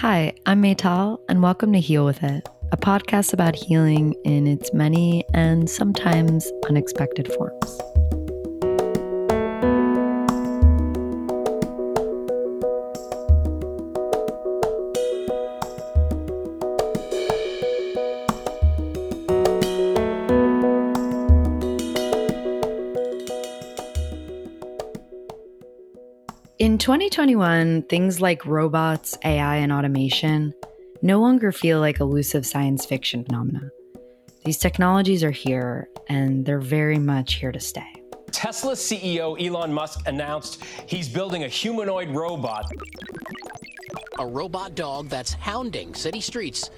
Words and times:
Hi, 0.00 0.34
I'm 0.44 0.62
Maytal, 0.62 1.20
and 1.26 1.42
welcome 1.42 1.72
to 1.72 1.80
Heal 1.80 2.04
With 2.04 2.22
It, 2.22 2.46
a 2.70 2.76
podcast 2.76 3.32
about 3.32 3.56
healing 3.56 4.14
in 4.26 4.46
its 4.46 4.70
many 4.74 5.24
and 5.32 5.70
sometimes 5.70 6.52
unexpected 6.68 7.32
forms. 7.32 7.80
2021, 26.86 27.82
things 27.88 28.20
like 28.20 28.46
robots, 28.46 29.18
AI, 29.24 29.56
and 29.56 29.72
automation 29.72 30.54
no 31.02 31.20
longer 31.20 31.50
feel 31.50 31.80
like 31.80 31.98
elusive 31.98 32.46
science 32.46 32.86
fiction 32.86 33.24
phenomena. 33.24 33.68
These 34.44 34.58
technologies 34.58 35.24
are 35.24 35.32
here, 35.32 35.88
and 36.08 36.46
they're 36.46 36.60
very 36.60 37.00
much 37.00 37.34
here 37.34 37.50
to 37.50 37.58
stay. 37.58 37.92
Tesla 38.30 38.74
CEO 38.74 39.36
Elon 39.44 39.72
Musk 39.72 40.06
announced 40.06 40.62
he's 40.86 41.08
building 41.08 41.42
a 41.42 41.48
humanoid 41.48 42.10
robot. 42.10 42.70
A 44.20 44.24
robot 44.24 44.76
dog 44.76 45.08
that's 45.08 45.32
hounding 45.32 45.92
city 45.92 46.20
streets. 46.20 46.70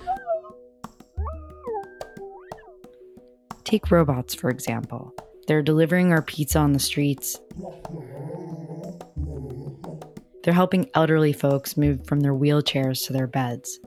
Take 3.64 3.90
robots, 3.90 4.34
for 4.34 4.48
example. 4.48 5.14
They're 5.48 5.60
delivering 5.60 6.12
our 6.12 6.22
pizza 6.22 6.60
on 6.60 6.72
the 6.72 6.78
streets. 6.78 7.38
They're 10.48 10.54
helping 10.54 10.88
elderly 10.94 11.34
folks 11.34 11.76
move 11.76 12.06
from 12.06 12.20
their 12.20 12.32
wheelchairs 12.32 13.06
to 13.06 13.12
their 13.12 13.26
beds. 13.26 13.78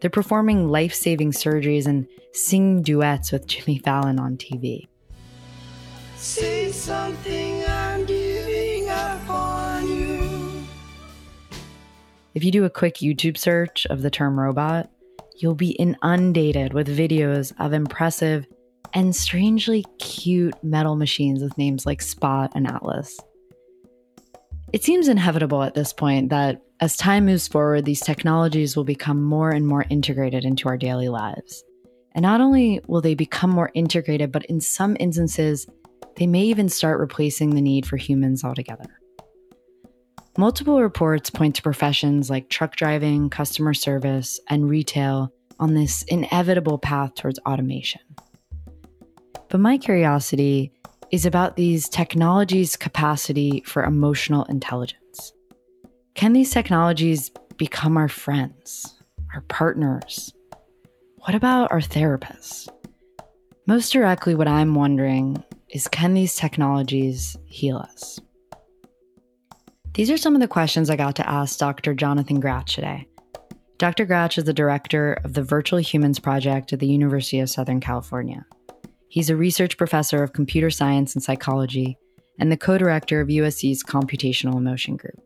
They're 0.00 0.08
performing 0.08 0.68
life 0.68 0.94
saving 0.94 1.32
surgeries 1.32 1.86
and 1.86 2.06
singing 2.32 2.82
duets 2.82 3.32
with 3.32 3.48
Jimmy 3.48 3.78
Fallon 3.78 4.20
on 4.20 4.36
TV. 4.36 4.86
Say 6.14 6.70
something, 6.70 7.64
I'm 7.66 8.06
giving 8.06 8.88
up 8.88 9.28
on 9.28 9.88
you. 9.88 10.62
If 12.34 12.44
you 12.44 12.52
do 12.52 12.64
a 12.64 12.70
quick 12.70 12.98
YouTube 12.98 13.36
search 13.36 13.84
of 13.86 14.02
the 14.02 14.10
term 14.10 14.38
robot, 14.38 14.92
you'll 15.38 15.56
be 15.56 15.72
inundated 15.72 16.72
with 16.72 16.86
videos 16.86 17.52
of 17.58 17.72
impressive 17.72 18.46
and 18.94 19.16
strangely 19.16 19.84
cute 19.98 20.54
metal 20.62 20.94
machines 20.94 21.42
with 21.42 21.58
names 21.58 21.84
like 21.84 22.00
Spot 22.00 22.52
and 22.54 22.68
Atlas. 22.68 23.18
It 24.72 24.82
seems 24.82 25.06
inevitable 25.06 25.62
at 25.62 25.74
this 25.74 25.92
point 25.92 26.30
that 26.30 26.62
as 26.80 26.96
time 26.96 27.26
moves 27.26 27.46
forward, 27.46 27.84
these 27.84 28.00
technologies 28.00 28.74
will 28.74 28.84
become 28.84 29.22
more 29.22 29.50
and 29.50 29.66
more 29.66 29.84
integrated 29.90 30.46
into 30.46 30.66
our 30.66 30.78
daily 30.78 31.10
lives. 31.10 31.62
And 32.14 32.22
not 32.22 32.40
only 32.40 32.80
will 32.86 33.02
they 33.02 33.14
become 33.14 33.50
more 33.50 33.70
integrated, 33.74 34.32
but 34.32 34.46
in 34.46 34.60
some 34.62 34.96
instances, 34.98 35.66
they 36.16 36.26
may 36.26 36.44
even 36.44 36.70
start 36.70 37.00
replacing 37.00 37.50
the 37.50 37.60
need 37.60 37.84
for 37.84 37.98
humans 37.98 38.44
altogether. 38.44 38.88
Multiple 40.38 40.80
reports 40.80 41.28
point 41.28 41.54
to 41.56 41.62
professions 41.62 42.30
like 42.30 42.48
truck 42.48 42.74
driving, 42.74 43.28
customer 43.28 43.74
service, 43.74 44.40
and 44.48 44.70
retail 44.70 45.30
on 45.60 45.74
this 45.74 46.02
inevitable 46.04 46.78
path 46.78 47.14
towards 47.14 47.38
automation. 47.40 48.00
But 49.50 49.60
my 49.60 49.76
curiosity 49.76 50.72
is 51.12 51.26
about 51.26 51.56
these 51.56 51.90
technologies' 51.90 52.74
capacity 52.74 53.62
for 53.66 53.84
emotional 53.84 54.44
intelligence. 54.44 55.32
Can 56.14 56.32
these 56.32 56.50
technologies 56.50 57.30
become 57.58 57.98
our 57.98 58.08
friends, 58.08 59.00
our 59.34 59.42
partners? 59.42 60.32
What 61.18 61.34
about 61.34 61.70
our 61.70 61.80
therapists? 61.80 62.68
Most 63.66 63.92
directly, 63.92 64.34
what 64.34 64.48
I'm 64.48 64.74
wondering 64.74 65.44
is 65.68 65.86
can 65.86 66.14
these 66.14 66.34
technologies 66.34 67.36
heal 67.44 67.76
us? 67.76 68.18
These 69.94 70.10
are 70.10 70.16
some 70.16 70.34
of 70.34 70.40
the 70.40 70.48
questions 70.48 70.88
I 70.88 70.96
got 70.96 71.16
to 71.16 71.28
ask 71.28 71.58
Dr. 71.58 71.94
Jonathan 71.94 72.40
Gratch 72.40 72.74
today. 72.74 73.06
Dr. 73.76 74.06
Gratch 74.06 74.38
is 74.38 74.44
the 74.44 74.54
director 74.54 75.14
of 75.24 75.34
the 75.34 75.42
Virtual 75.42 75.78
Humans 75.78 76.18
Project 76.18 76.72
at 76.72 76.80
the 76.80 76.86
University 76.86 77.40
of 77.40 77.50
Southern 77.50 77.80
California. 77.80 78.46
He's 79.12 79.28
a 79.28 79.36
research 79.36 79.76
professor 79.76 80.22
of 80.22 80.32
computer 80.32 80.70
science 80.70 81.14
and 81.14 81.22
psychology 81.22 81.98
and 82.38 82.50
the 82.50 82.56
co 82.56 82.78
director 82.78 83.20
of 83.20 83.28
USC's 83.28 83.82
Computational 83.82 84.56
Emotion 84.56 84.96
Group. 84.96 85.22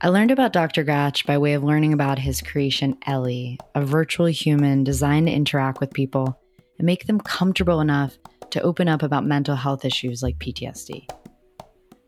I 0.00 0.08
learned 0.08 0.30
about 0.30 0.52
Dr. 0.52 0.84
Gratch 0.84 1.26
by 1.26 1.36
way 1.36 1.54
of 1.54 1.64
learning 1.64 1.92
about 1.92 2.20
his 2.20 2.40
creation, 2.40 2.96
Ellie, 3.04 3.58
a 3.74 3.84
virtual 3.84 4.26
human 4.26 4.84
designed 4.84 5.26
to 5.26 5.32
interact 5.32 5.80
with 5.80 5.92
people 5.94 6.38
and 6.78 6.86
make 6.86 7.08
them 7.08 7.18
comfortable 7.18 7.80
enough 7.80 8.18
to 8.50 8.62
open 8.62 8.86
up 8.86 9.02
about 9.02 9.26
mental 9.26 9.56
health 9.56 9.84
issues 9.84 10.22
like 10.22 10.38
PTSD. 10.38 11.10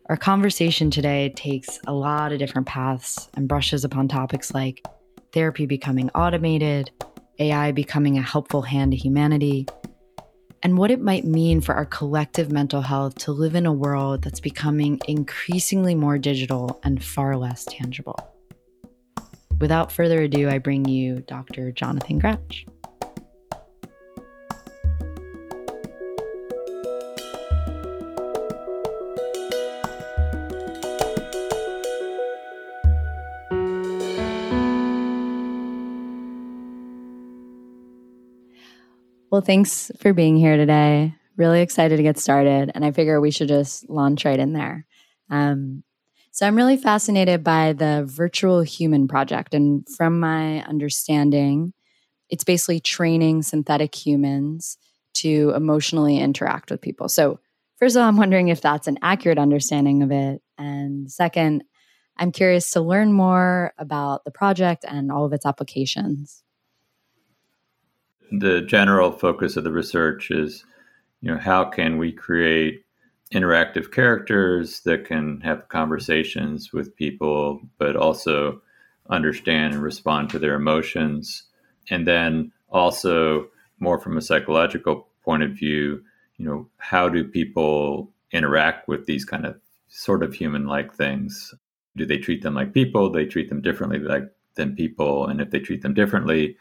Our 0.08 0.16
conversation 0.16 0.92
today 0.92 1.30
takes 1.30 1.80
a 1.88 1.92
lot 1.92 2.30
of 2.30 2.38
different 2.38 2.68
paths 2.68 3.28
and 3.34 3.48
brushes 3.48 3.82
upon 3.82 4.06
topics 4.06 4.54
like 4.54 4.86
therapy 5.32 5.66
becoming 5.66 6.08
automated, 6.10 6.92
AI 7.40 7.72
becoming 7.72 8.16
a 8.16 8.22
helpful 8.22 8.62
hand 8.62 8.92
to 8.92 8.96
humanity, 8.96 9.66
and 10.62 10.76
what 10.76 10.90
it 10.90 11.00
might 11.00 11.24
mean 11.24 11.60
for 11.60 11.74
our 11.74 11.84
collective 11.84 12.50
mental 12.50 12.82
health 12.82 13.14
to 13.16 13.32
live 13.32 13.54
in 13.54 13.66
a 13.66 13.72
world 13.72 14.22
that's 14.22 14.40
becoming 14.40 15.00
increasingly 15.06 15.94
more 15.94 16.18
digital 16.18 16.80
and 16.84 17.04
far 17.04 17.36
less 17.36 17.64
tangible. 17.64 18.18
Without 19.60 19.90
further 19.90 20.22
ado, 20.22 20.48
I 20.48 20.58
bring 20.58 20.84
you 20.86 21.20
Dr. 21.26 21.72
Jonathan 21.72 22.20
Gratch. 22.20 22.64
Well, 39.38 39.44
thanks 39.44 39.92
for 40.00 40.12
being 40.12 40.36
here 40.36 40.56
today. 40.56 41.14
Really 41.36 41.60
excited 41.60 41.98
to 41.98 42.02
get 42.02 42.18
started. 42.18 42.72
And 42.74 42.84
I 42.84 42.90
figure 42.90 43.20
we 43.20 43.30
should 43.30 43.46
just 43.46 43.88
launch 43.88 44.24
right 44.24 44.36
in 44.36 44.52
there. 44.52 44.84
Um, 45.30 45.84
so 46.32 46.44
I'm 46.44 46.56
really 46.56 46.76
fascinated 46.76 47.44
by 47.44 47.72
the 47.72 48.04
Virtual 48.04 48.62
Human 48.62 49.06
Project. 49.06 49.54
And 49.54 49.86
from 49.96 50.18
my 50.18 50.64
understanding, 50.64 51.72
it's 52.28 52.42
basically 52.42 52.80
training 52.80 53.42
synthetic 53.42 53.94
humans 53.94 54.76
to 55.18 55.52
emotionally 55.54 56.18
interact 56.18 56.72
with 56.72 56.80
people. 56.80 57.08
So, 57.08 57.38
first 57.76 57.94
of 57.94 58.02
all, 58.02 58.08
I'm 58.08 58.16
wondering 58.16 58.48
if 58.48 58.60
that's 58.60 58.88
an 58.88 58.98
accurate 59.02 59.38
understanding 59.38 60.02
of 60.02 60.10
it. 60.10 60.42
And 60.58 61.08
second, 61.08 61.62
I'm 62.16 62.32
curious 62.32 62.72
to 62.72 62.80
learn 62.80 63.12
more 63.12 63.72
about 63.78 64.24
the 64.24 64.32
project 64.32 64.84
and 64.84 65.12
all 65.12 65.24
of 65.24 65.32
its 65.32 65.46
applications 65.46 66.42
the 68.30 68.62
general 68.62 69.12
focus 69.12 69.56
of 69.56 69.64
the 69.64 69.72
research 69.72 70.30
is, 70.30 70.64
you 71.20 71.30
know, 71.30 71.38
how 71.38 71.64
can 71.64 71.98
we 71.98 72.12
create 72.12 72.84
interactive 73.32 73.92
characters 73.92 74.80
that 74.80 75.04
can 75.04 75.40
have 75.40 75.68
conversations 75.68 76.72
with 76.72 76.96
people, 76.96 77.60
but 77.78 77.96
also 77.96 78.60
understand 79.10 79.74
and 79.74 79.82
respond 79.82 80.30
to 80.30 80.38
their 80.38 80.54
emotions. 80.54 81.44
And 81.90 82.06
then 82.06 82.52
also, 82.70 83.48
more 83.80 83.98
from 83.98 84.16
a 84.16 84.22
psychological 84.22 85.08
point 85.22 85.42
of 85.42 85.52
view, 85.52 86.02
you 86.36 86.46
know, 86.46 86.68
how 86.78 87.08
do 87.08 87.24
people 87.24 88.10
interact 88.32 88.88
with 88.88 89.06
these 89.06 89.24
kind 89.24 89.46
of 89.46 89.58
sort 89.88 90.22
of 90.22 90.34
human 90.34 90.66
like 90.66 90.94
things? 90.94 91.54
Do 91.96 92.06
they 92.06 92.18
treat 92.18 92.42
them 92.42 92.54
like 92.54 92.74
people? 92.74 93.10
They 93.10 93.26
treat 93.26 93.48
them 93.48 93.62
differently 93.62 93.98
like 93.98 94.30
than 94.54 94.76
people. 94.76 95.26
And 95.26 95.40
if 95.40 95.50
they 95.50 95.60
treat 95.60 95.82
them 95.82 95.94
differently, 95.94 96.56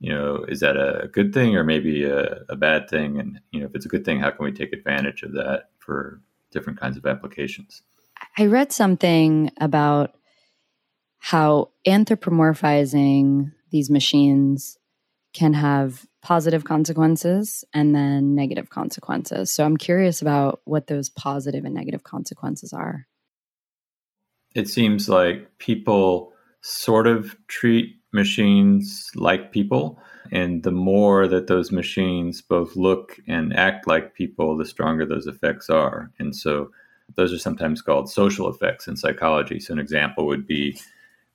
you 0.00 0.14
know, 0.14 0.44
is 0.48 0.60
that 0.60 0.76
a 0.76 1.08
good 1.08 1.34
thing 1.34 1.56
or 1.56 1.64
maybe 1.64 2.04
a, 2.04 2.42
a, 2.48 2.56
bad 2.56 2.88
thing? 2.88 3.18
And, 3.18 3.40
you 3.50 3.60
know, 3.60 3.66
if 3.66 3.74
it's 3.74 3.86
a 3.86 3.88
good 3.88 4.04
thing, 4.04 4.20
how 4.20 4.30
can 4.30 4.44
we 4.44 4.52
take 4.52 4.72
advantage 4.72 5.22
of 5.22 5.32
that 5.32 5.70
for 5.78 6.20
different 6.52 6.78
kinds 6.78 6.96
of 6.96 7.04
applications? 7.04 7.82
I 8.36 8.46
read 8.46 8.72
something 8.72 9.50
about 9.60 10.16
how 11.18 11.70
anthropomorphizing 11.86 13.52
these 13.70 13.90
machines 13.90 14.78
can 15.34 15.52
have 15.52 16.06
positive 16.22 16.64
consequences 16.64 17.64
and 17.74 17.94
then 17.94 18.34
negative 18.34 18.70
consequences. 18.70 19.52
So 19.52 19.64
I'm 19.64 19.76
curious 19.76 20.22
about 20.22 20.60
what 20.64 20.86
those 20.86 21.10
positive 21.10 21.64
and 21.64 21.74
negative 21.74 22.02
consequences 22.02 22.72
are. 22.72 23.06
It 24.54 24.68
seems 24.68 25.08
like 25.08 25.58
people 25.58 26.32
sort 26.62 27.06
of 27.06 27.36
treat 27.46 27.97
machines 28.12 29.10
like 29.14 29.52
people. 29.52 30.00
And 30.30 30.62
the 30.62 30.72
more 30.72 31.26
that 31.26 31.46
those 31.46 31.72
machines 31.72 32.42
both 32.42 32.76
look 32.76 33.18
and 33.26 33.56
act 33.56 33.86
like 33.86 34.14
people, 34.14 34.56
the 34.56 34.66
stronger 34.66 35.06
those 35.06 35.26
effects 35.26 35.70
are. 35.70 36.10
And 36.18 36.36
so 36.36 36.70
those 37.14 37.32
are 37.32 37.38
sometimes 37.38 37.82
called 37.82 38.10
social 38.10 38.48
effects 38.48 38.86
in 38.86 38.96
psychology. 38.96 39.60
So, 39.60 39.72
an 39.72 39.78
example 39.78 40.26
would 40.26 40.46
be 40.46 40.78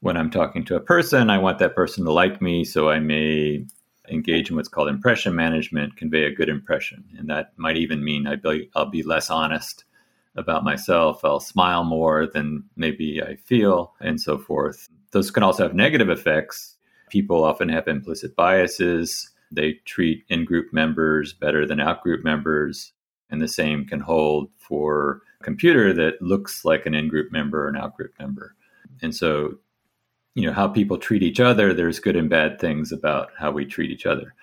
when 0.01 0.17
I'm 0.17 0.29
talking 0.29 0.65
to 0.65 0.75
a 0.75 0.81
person, 0.81 1.29
I 1.29 1.37
want 1.37 1.59
that 1.59 1.75
person 1.75 2.05
to 2.05 2.11
like 2.11 2.41
me, 2.41 2.63
so 2.65 2.89
I 2.89 2.99
may 2.99 3.65
engage 4.09 4.49
in 4.49 4.55
what's 4.55 4.67
called 4.67 4.89
impression 4.89 5.33
management, 5.33 5.95
convey 5.95 6.25
a 6.25 6.35
good 6.35 6.49
impression. 6.49 7.05
And 7.17 7.29
that 7.29 7.53
might 7.55 7.77
even 7.77 8.03
mean 8.03 8.27
I'll 8.27 8.37
be, 8.37 8.69
I'll 8.75 8.89
be 8.89 9.01
less 9.01 9.29
honest 9.29 9.85
about 10.35 10.63
myself. 10.63 11.23
I'll 11.23 11.39
smile 11.39 11.83
more 11.83 12.27
than 12.27 12.65
maybe 12.75 13.21
I 13.23 13.35
feel, 13.35 13.93
and 14.01 14.19
so 14.19 14.37
forth. 14.37 14.89
Those 15.13 15.31
can 15.31 15.43
also 15.43 15.63
have 15.63 15.75
negative 15.75 16.09
effects. 16.09 16.75
People 17.09 17.43
often 17.43 17.69
have 17.69 17.87
implicit 17.87 18.35
biases. 18.35 19.31
They 19.51 19.73
treat 19.85 20.25
in 20.27 20.43
group 20.43 20.73
members 20.73 21.33
better 21.33 21.65
than 21.67 21.79
out 21.79 22.01
group 22.01 22.23
members. 22.23 22.91
And 23.29 23.41
the 23.41 23.47
same 23.47 23.85
can 23.85 23.99
hold 23.99 24.49
for 24.57 25.21
a 25.39 25.43
computer 25.43 25.93
that 25.93 26.21
looks 26.21 26.65
like 26.65 26.85
an 26.85 26.95
in 26.95 27.07
group 27.07 27.31
member 27.31 27.65
or 27.65 27.69
an 27.69 27.77
out 27.77 27.95
group 27.95 28.13
member. 28.19 28.55
And 29.01 29.15
so, 29.15 29.55
you 30.33 30.45
know, 30.45 30.53
how 30.53 30.67
people 30.67 30.97
treat 30.97 31.21
each 31.21 31.39
other, 31.39 31.73
there's 31.73 31.99
good 31.99 32.15
and 32.15 32.29
bad 32.29 32.59
things 32.59 32.91
about 32.91 33.29
how 33.37 33.51
we 33.51 33.65
treat 33.65 33.91
each 33.91 34.07
other. 34.07 34.33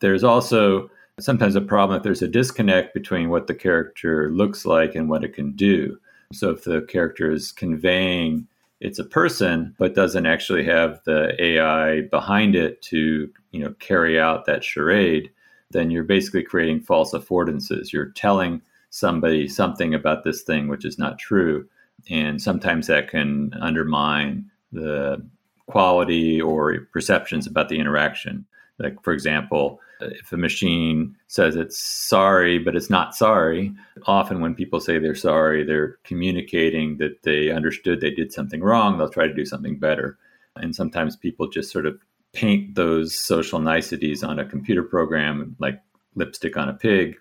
There's 0.00 0.24
also 0.24 0.90
sometimes 1.20 1.54
a 1.54 1.60
problem 1.60 1.96
if 1.96 2.02
there's 2.02 2.22
a 2.22 2.28
disconnect 2.28 2.94
between 2.94 3.30
what 3.30 3.46
the 3.46 3.54
character 3.54 4.30
looks 4.32 4.66
like 4.66 4.94
and 4.96 5.08
what 5.08 5.24
it 5.24 5.34
can 5.34 5.52
do. 5.52 5.98
So 6.32 6.50
if 6.50 6.64
the 6.64 6.82
character 6.82 7.30
is 7.30 7.52
conveying 7.52 8.48
it's 8.80 8.98
a 8.98 9.04
person 9.04 9.74
but 9.78 9.94
doesn't 9.94 10.26
actually 10.26 10.64
have 10.64 11.00
the 11.04 11.34
AI 11.42 12.02
behind 12.02 12.54
it 12.54 12.82
to, 12.82 13.30
you 13.52 13.60
know, 13.60 13.74
carry 13.78 14.20
out 14.20 14.44
that 14.46 14.64
charade, 14.64 15.30
then 15.70 15.90
you're 15.90 16.04
basically 16.04 16.42
creating 16.42 16.80
false 16.80 17.12
affordances. 17.12 17.92
You're 17.92 18.10
telling 18.10 18.62
somebody 18.90 19.48
something 19.48 19.94
about 19.94 20.24
this 20.24 20.42
thing 20.42 20.68
which 20.68 20.84
is 20.84 20.98
not 20.98 21.18
true. 21.18 21.66
And 22.10 22.40
sometimes 22.40 22.86
that 22.86 23.08
can 23.08 23.52
undermine 23.60 24.50
the 24.72 25.26
quality 25.66 26.40
or 26.40 26.80
perceptions 26.92 27.46
about 27.46 27.68
the 27.68 27.78
interaction. 27.78 28.46
Like, 28.78 29.02
for 29.02 29.12
example, 29.12 29.80
if 30.00 30.30
a 30.32 30.36
machine 30.36 31.16
says 31.28 31.56
it's 31.56 31.80
sorry, 31.80 32.58
but 32.58 32.76
it's 32.76 32.90
not 32.90 33.16
sorry, 33.16 33.72
often 34.06 34.40
when 34.40 34.54
people 34.54 34.80
say 34.80 34.98
they're 34.98 35.14
sorry, 35.14 35.64
they're 35.64 35.96
communicating 36.04 36.98
that 36.98 37.22
they 37.22 37.50
understood 37.50 38.00
they 38.00 38.10
did 38.10 38.32
something 38.32 38.60
wrong. 38.62 38.98
They'll 38.98 39.08
try 39.08 39.26
to 39.26 39.34
do 39.34 39.46
something 39.46 39.78
better. 39.78 40.18
And 40.56 40.76
sometimes 40.76 41.16
people 41.16 41.48
just 41.48 41.72
sort 41.72 41.86
of 41.86 41.98
paint 42.32 42.74
those 42.74 43.18
social 43.18 43.60
niceties 43.60 44.22
on 44.22 44.38
a 44.38 44.44
computer 44.44 44.82
program 44.82 45.56
like 45.58 45.80
lipstick 46.14 46.56
on 46.56 46.68
a 46.68 46.74
pig. 46.74 47.16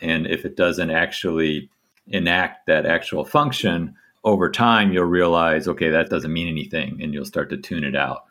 And 0.00 0.26
if 0.28 0.44
it 0.44 0.56
doesn't 0.56 0.90
actually 0.90 1.68
enact 2.06 2.66
that 2.66 2.86
actual 2.86 3.24
function, 3.24 3.94
over 4.22 4.50
time 4.50 4.92
you'll 4.92 5.04
realize, 5.04 5.66
okay, 5.66 5.90
that 5.90 6.10
doesn't 6.10 6.32
mean 6.32 6.48
anything, 6.48 7.00
and 7.02 7.12
you'll 7.12 7.24
start 7.24 7.50
to 7.50 7.56
tune 7.56 7.84
it 7.84 7.96
out. 7.96 8.24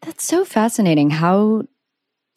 That's 0.00 0.24
so 0.24 0.44
fascinating. 0.44 1.10
How 1.10 1.62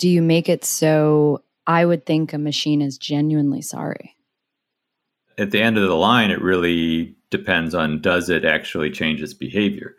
do 0.01 0.09
you 0.09 0.21
make 0.24 0.50
it 0.50 0.65
so 0.65 1.44
I 1.68 1.86
would 1.86 2.07
think 2.07 2.33
a 2.33 2.39
machine 2.39 2.81
is 2.81 2.98
genuinely 2.98 3.62
sorry? 3.62 4.15
At 5.38 5.51
the 5.51 5.62
end 5.62 5.77
of 5.77 5.88
the 5.88 5.95
line, 5.95 6.31
it 6.31 6.42
really 6.42 7.15
depends 7.30 7.75
on 7.75 8.01
does 8.01 8.27
it 8.27 8.44
actually 8.44 8.89
change 8.89 9.21
its 9.21 9.36
behavior. 9.36 9.95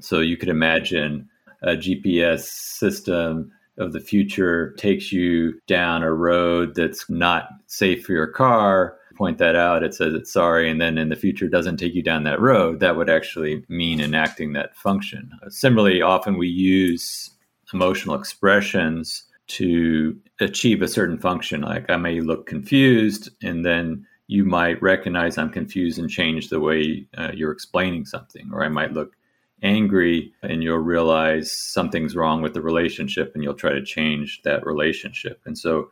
So 0.00 0.20
you 0.20 0.38
could 0.38 0.48
imagine 0.48 1.28
a 1.62 1.76
GPS 1.76 2.44
system 2.44 3.52
of 3.76 3.92
the 3.92 4.00
future 4.00 4.72
takes 4.78 5.12
you 5.12 5.60
down 5.66 6.02
a 6.02 6.14
road 6.14 6.74
that's 6.74 7.10
not 7.10 7.48
safe 7.66 8.06
for 8.06 8.12
your 8.12 8.28
car 8.28 8.96
point 9.16 9.36
that 9.36 9.54
out 9.54 9.82
it 9.82 9.94
says 9.94 10.14
it's 10.14 10.32
sorry 10.32 10.70
and 10.70 10.80
then 10.80 10.96
in 10.96 11.10
the 11.10 11.16
future 11.16 11.46
doesn't 11.46 11.76
take 11.76 11.94
you 11.94 12.02
down 12.02 12.24
that 12.24 12.40
road 12.40 12.80
that 12.80 12.96
would 12.96 13.10
actually 13.10 13.62
mean 13.68 14.00
enacting 14.00 14.54
that 14.54 14.74
function 14.74 15.30
similarly 15.48 16.00
often 16.00 16.38
we 16.38 16.48
use 16.48 17.30
emotional 17.74 18.14
expressions 18.14 19.24
to 19.56 20.18
achieve 20.40 20.82
a 20.82 20.88
certain 20.88 21.18
function. 21.18 21.62
Like 21.62 21.90
I 21.90 21.96
may 21.96 22.20
look 22.20 22.46
confused, 22.46 23.30
and 23.42 23.64
then 23.64 24.06
you 24.26 24.44
might 24.44 24.80
recognize 24.82 25.36
I'm 25.36 25.50
confused 25.50 25.98
and 25.98 26.08
change 26.08 26.48
the 26.48 26.60
way 26.60 27.06
uh, 27.16 27.32
you're 27.34 27.52
explaining 27.52 28.06
something. 28.06 28.50
Or 28.52 28.64
I 28.64 28.68
might 28.68 28.92
look 28.92 29.14
angry, 29.62 30.32
and 30.42 30.62
you'll 30.62 30.78
realize 30.78 31.52
something's 31.52 32.16
wrong 32.16 32.42
with 32.42 32.54
the 32.54 32.62
relationship, 32.62 33.32
and 33.34 33.42
you'll 33.42 33.54
try 33.54 33.72
to 33.72 33.84
change 33.84 34.40
that 34.44 34.64
relationship. 34.66 35.40
And 35.44 35.56
so, 35.56 35.90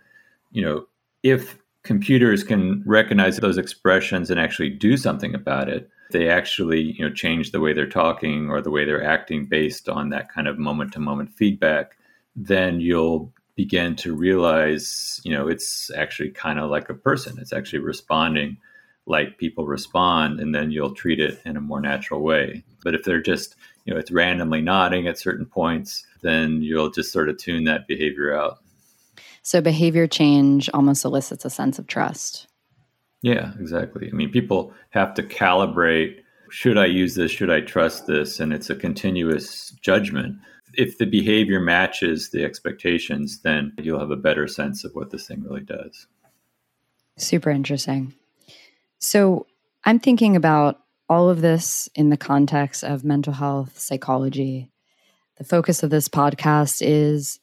you 0.51 0.63
know, 0.63 0.87
if 1.23 1.59
computers 1.83 2.43
can 2.43 2.83
recognize 2.87 3.37
those 3.39 3.59
expressions 3.59 4.31
and 4.31 4.41
actually 4.41 4.71
do 4.71 4.97
something 4.97 5.35
about 5.35 5.69
it, 5.69 5.89
they 6.13 6.29
actually 6.29 6.81
you 6.99 7.07
know 7.07 7.15
change 7.15 7.53
the 7.53 7.61
way 7.61 7.73
they're 7.73 7.87
talking 7.89 8.51
or 8.51 8.61
the 8.61 8.71
way 8.71 8.85
they're 8.85 9.05
acting 9.05 9.47
based 9.47 9.89
on 9.89 10.09
that 10.09 10.33
kind 10.33 10.49
of 10.49 10.59
moment 10.59 10.93
to 10.93 10.99
moment 10.99 11.31
feedback 11.31 11.97
then 12.37 12.81
you'll 12.81 13.33
begin 13.61 13.95
to 13.95 14.15
realize, 14.15 15.21
you 15.23 15.31
know, 15.31 15.47
it's 15.47 15.91
actually 15.95 16.31
kind 16.31 16.59
of 16.59 16.71
like 16.71 16.89
a 16.89 16.95
person. 16.95 17.39
It's 17.39 17.53
actually 17.53 17.81
responding 17.81 18.57
like 19.05 19.37
people 19.37 19.67
respond, 19.67 20.41
and 20.41 20.55
then 20.55 20.71
you'll 20.71 20.95
treat 20.95 21.21
it 21.21 21.43
in 21.45 21.59
a 21.59 21.61
more 21.61 21.79
natural 21.79 22.23
way. 22.23 22.65
But 22.83 22.95
if 22.95 23.05
they're 23.05 23.21
just, 23.21 23.57
you 23.85 23.93
know, 23.93 24.01
it's 24.01 24.11
randomly 24.11 24.63
nodding 24.63 25.07
at 25.07 25.19
certain 25.19 25.45
points, 25.45 26.07
then 26.23 26.63
you'll 26.63 26.89
just 26.89 27.13
sort 27.13 27.29
of 27.29 27.37
tune 27.37 27.65
that 27.65 27.87
behavior 27.87 28.35
out. 28.35 28.61
So 29.43 29.61
behavior 29.61 30.07
change 30.07 30.71
almost 30.73 31.05
elicits 31.05 31.45
a 31.45 31.51
sense 31.51 31.79
of 31.79 31.87
trust. 31.87 32.47
Yeah, 33.21 33.53
exactly. 33.61 34.09
I 34.11 34.15
mean, 34.15 34.31
people 34.31 34.73
have 34.89 35.13
to 35.17 35.23
calibrate 35.23 36.17
should 36.51 36.79
I 36.79 36.87
use 36.87 37.15
this? 37.15 37.31
Should 37.31 37.51
I 37.51 37.61
trust 37.61 38.07
this? 38.07 38.41
And 38.41 38.53
it's 38.53 38.71
a 38.71 38.75
continuous 38.75 39.71
judgment 39.83 40.37
if 40.75 40.99
the 40.99 41.07
behavior 41.07 41.61
matches 41.61 42.31
the 42.31 42.45
expectations, 42.45 43.41
then 43.43 43.73
you'll 43.79 44.01
have 44.01 44.11
a 44.11 44.17
better 44.17 44.47
sense 44.47 44.85
of 44.85 44.93
what 44.95 45.11
this 45.11 45.27
thing 45.27 45.43
really 45.43 45.63
does. 45.63 46.07
Super 47.17 47.51
interesting. 47.51 48.15
So 48.99 49.47
I'm 49.85 49.99
thinking 49.99 50.37
about 50.37 50.81
all 51.09 51.29
of 51.29 51.41
this 51.41 51.89
in 51.95 52.11
the 52.11 52.17
context 52.17 52.85
of 52.85 53.05
mental 53.05 53.33
health, 53.33 53.79
psychology. 53.79 54.71
The 55.39 55.45
focus 55.45 55.83
of 55.83 55.91
this 55.91 56.09
podcast 56.09 56.83
is 56.83 57.41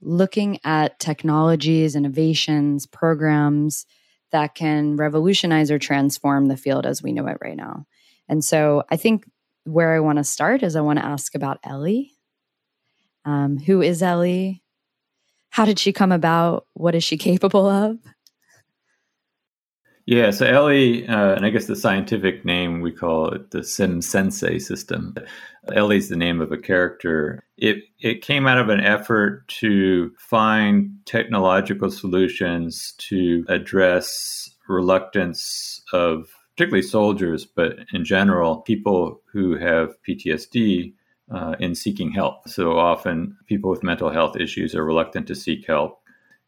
looking 0.00 0.58
at 0.64 0.98
technologies, 0.98 1.94
innovations, 1.94 2.86
programs 2.86 3.86
that 4.32 4.54
can 4.54 4.96
revolutionize 4.96 5.70
or 5.70 5.78
transform 5.78 6.46
the 6.46 6.56
field 6.56 6.86
as 6.86 7.02
we 7.02 7.12
know 7.12 7.26
it 7.26 7.38
right 7.42 7.56
now. 7.56 7.86
And 8.28 8.44
so 8.44 8.84
I 8.90 8.96
think 8.96 9.24
where 9.64 9.94
I 9.94 10.00
want 10.00 10.18
to 10.18 10.24
start 10.24 10.62
is 10.62 10.76
I 10.76 10.80
want 10.80 10.98
to 10.98 11.04
ask 11.04 11.34
about 11.34 11.58
Ellie 11.64 12.12
um, 13.24 13.58
who 13.58 13.82
is 13.82 14.02
Ellie? 14.02 14.62
How 15.50 15.64
did 15.64 15.78
she 15.78 15.92
come 15.92 16.12
about? 16.12 16.66
What 16.74 16.94
is 16.94 17.04
she 17.04 17.16
capable 17.16 17.68
of? 17.68 17.98
Yeah, 20.06 20.30
so 20.30 20.44
Ellie, 20.44 21.06
uh, 21.06 21.34
and 21.34 21.46
I 21.46 21.50
guess 21.50 21.66
the 21.66 21.76
scientific 21.76 22.44
name 22.44 22.80
we 22.80 22.90
call 22.90 23.28
it 23.28 23.52
the 23.52 23.60
SimSensei 23.60 24.60
system. 24.60 25.14
Ellie's 25.72 26.08
the 26.08 26.16
name 26.16 26.40
of 26.40 26.50
a 26.50 26.58
character. 26.58 27.44
It 27.56 27.84
it 28.00 28.22
came 28.22 28.46
out 28.46 28.58
of 28.58 28.70
an 28.70 28.80
effort 28.80 29.46
to 29.60 30.10
find 30.18 30.90
technological 31.04 31.90
solutions 31.90 32.94
to 32.98 33.44
address 33.48 34.50
reluctance 34.68 35.80
of 35.92 36.28
particularly 36.56 36.82
soldiers, 36.82 37.46
but 37.46 37.78
in 37.92 38.04
general, 38.04 38.62
people 38.62 39.20
who 39.32 39.56
have 39.56 39.96
PTSD 40.08 40.92
uh, 41.30 41.54
in 41.60 41.74
seeking 41.74 42.10
help. 42.10 42.48
So 42.48 42.78
often 42.78 43.36
people 43.46 43.70
with 43.70 43.82
mental 43.82 44.10
health 44.10 44.36
issues 44.36 44.74
are 44.74 44.84
reluctant 44.84 45.26
to 45.28 45.34
seek 45.34 45.66
help. 45.66 46.00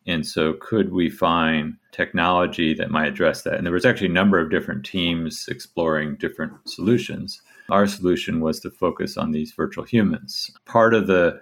And 0.07 0.27
so, 0.27 0.55
could 0.55 0.93
we 0.93 1.09
find 1.09 1.77
technology 1.93 2.75
that 2.75 2.91
might 2.91 3.07
address 3.07 3.43
that? 3.43 3.55
And 3.55 3.65
there 3.65 3.73
was 3.73 3.87
actually 3.87 4.09
a 4.09 4.13
number 4.13 4.41
of 4.41 4.51
different 4.51 4.85
teams 4.85 5.47
exploring 5.49 6.17
different 6.17 6.53
solutions. 6.69 7.41
Our 7.71 7.87
solution 7.87 8.41
was 8.41 8.59
to 8.61 8.71
focus 8.71 9.17
on 9.17 9.31
these 9.31 9.53
virtual 9.53 9.85
humans. 9.85 10.51
Part 10.67 10.95
of 10.95 11.07
the 11.07 11.41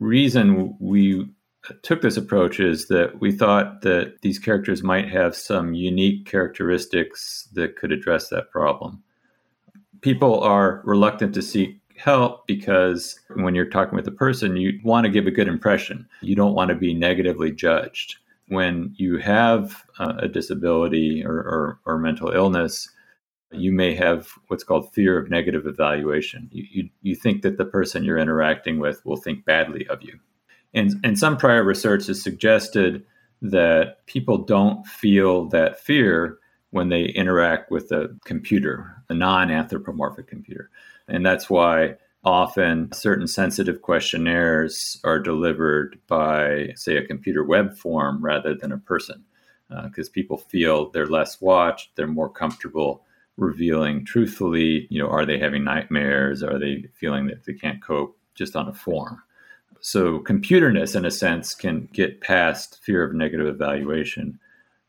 reason 0.00 0.76
we 0.80 1.28
took 1.82 2.02
this 2.02 2.16
approach 2.16 2.60
is 2.60 2.88
that 2.88 3.20
we 3.20 3.32
thought 3.32 3.82
that 3.82 4.20
these 4.22 4.38
characters 4.38 4.82
might 4.82 5.08
have 5.08 5.34
some 5.36 5.74
unique 5.74 6.26
characteristics 6.26 7.48
that 7.54 7.76
could 7.76 7.92
address 7.92 8.28
that 8.28 8.50
problem. 8.50 9.02
People 10.00 10.40
are 10.40 10.82
reluctant 10.84 11.34
to 11.34 11.40
seek 11.40 11.78
help 11.96 12.46
because 12.46 13.18
when 13.36 13.54
you're 13.54 13.68
talking 13.68 13.96
with 13.96 14.06
a 14.08 14.12
person, 14.12 14.56
you 14.56 14.78
want 14.84 15.04
to 15.04 15.10
give 15.10 15.26
a 15.26 15.30
good 15.30 15.48
impression. 15.48 16.06
You 16.22 16.34
don't 16.34 16.54
want 16.54 16.70
to 16.70 16.74
be 16.74 16.94
negatively 16.94 17.52
judged. 17.52 18.16
When 18.48 18.94
you 18.96 19.18
have 19.18 19.84
a 19.98 20.28
disability 20.28 21.24
or, 21.24 21.36
or, 21.36 21.80
or, 21.86 21.98
mental 21.98 22.30
illness, 22.30 22.90
you 23.52 23.72
may 23.72 23.94
have 23.94 24.28
what's 24.48 24.64
called 24.64 24.92
fear 24.92 25.18
of 25.18 25.30
negative 25.30 25.66
evaluation. 25.66 26.50
You, 26.52 26.64
you, 26.70 26.90
you 27.00 27.14
think 27.14 27.40
that 27.42 27.56
the 27.56 27.64
person 27.64 28.04
you're 28.04 28.18
interacting 28.18 28.78
with 28.78 29.04
will 29.06 29.16
think 29.16 29.46
badly 29.46 29.86
of 29.88 30.02
you. 30.02 30.18
And, 30.74 30.94
and 31.04 31.18
some 31.18 31.38
prior 31.38 31.64
research 31.64 32.08
has 32.08 32.22
suggested 32.22 33.06
that 33.40 34.04
people 34.06 34.38
don't 34.38 34.86
feel 34.86 35.48
that 35.48 35.80
fear 35.80 36.38
when 36.74 36.88
they 36.88 37.04
interact 37.04 37.70
with 37.70 37.92
a 37.92 38.08
computer, 38.24 39.00
a 39.08 39.14
non 39.14 39.48
anthropomorphic 39.48 40.26
computer. 40.26 40.70
And 41.06 41.24
that's 41.24 41.48
why 41.48 41.94
often 42.24 42.90
certain 42.90 43.28
sensitive 43.28 43.80
questionnaires 43.80 45.00
are 45.04 45.20
delivered 45.20 46.00
by, 46.08 46.72
say, 46.74 46.96
a 46.96 47.06
computer 47.06 47.44
web 47.44 47.76
form 47.78 48.24
rather 48.24 48.56
than 48.56 48.72
a 48.72 48.78
person, 48.78 49.22
because 49.84 50.08
uh, 50.08 50.12
people 50.12 50.36
feel 50.36 50.90
they're 50.90 51.06
less 51.06 51.40
watched, 51.40 51.94
they're 51.94 52.08
more 52.08 52.28
comfortable 52.28 53.04
revealing 53.36 54.04
truthfully. 54.04 54.88
You 54.90 55.00
know, 55.00 55.08
are 55.08 55.24
they 55.24 55.38
having 55.38 55.62
nightmares? 55.62 56.42
Are 56.42 56.58
they 56.58 56.86
feeling 56.92 57.28
that 57.28 57.44
they 57.44 57.52
can't 57.52 57.80
cope 57.80 58.18
just 58.34 58.56
on 58.56 58.66
a 58.66 58.74
form? 58.74 59.22
So, 59.78 60.18
computerness, 60.18 60.96
in 60.96 61.04
a 61.04 61.10
sense, 61.12 61.54
can 61.54 61.88
get 61.92 62.20
past 62.20 62.82
fear 62.82 63.04
of 63.04 63.14
negative 63.14 63.46
evaluation. 63.46 64.40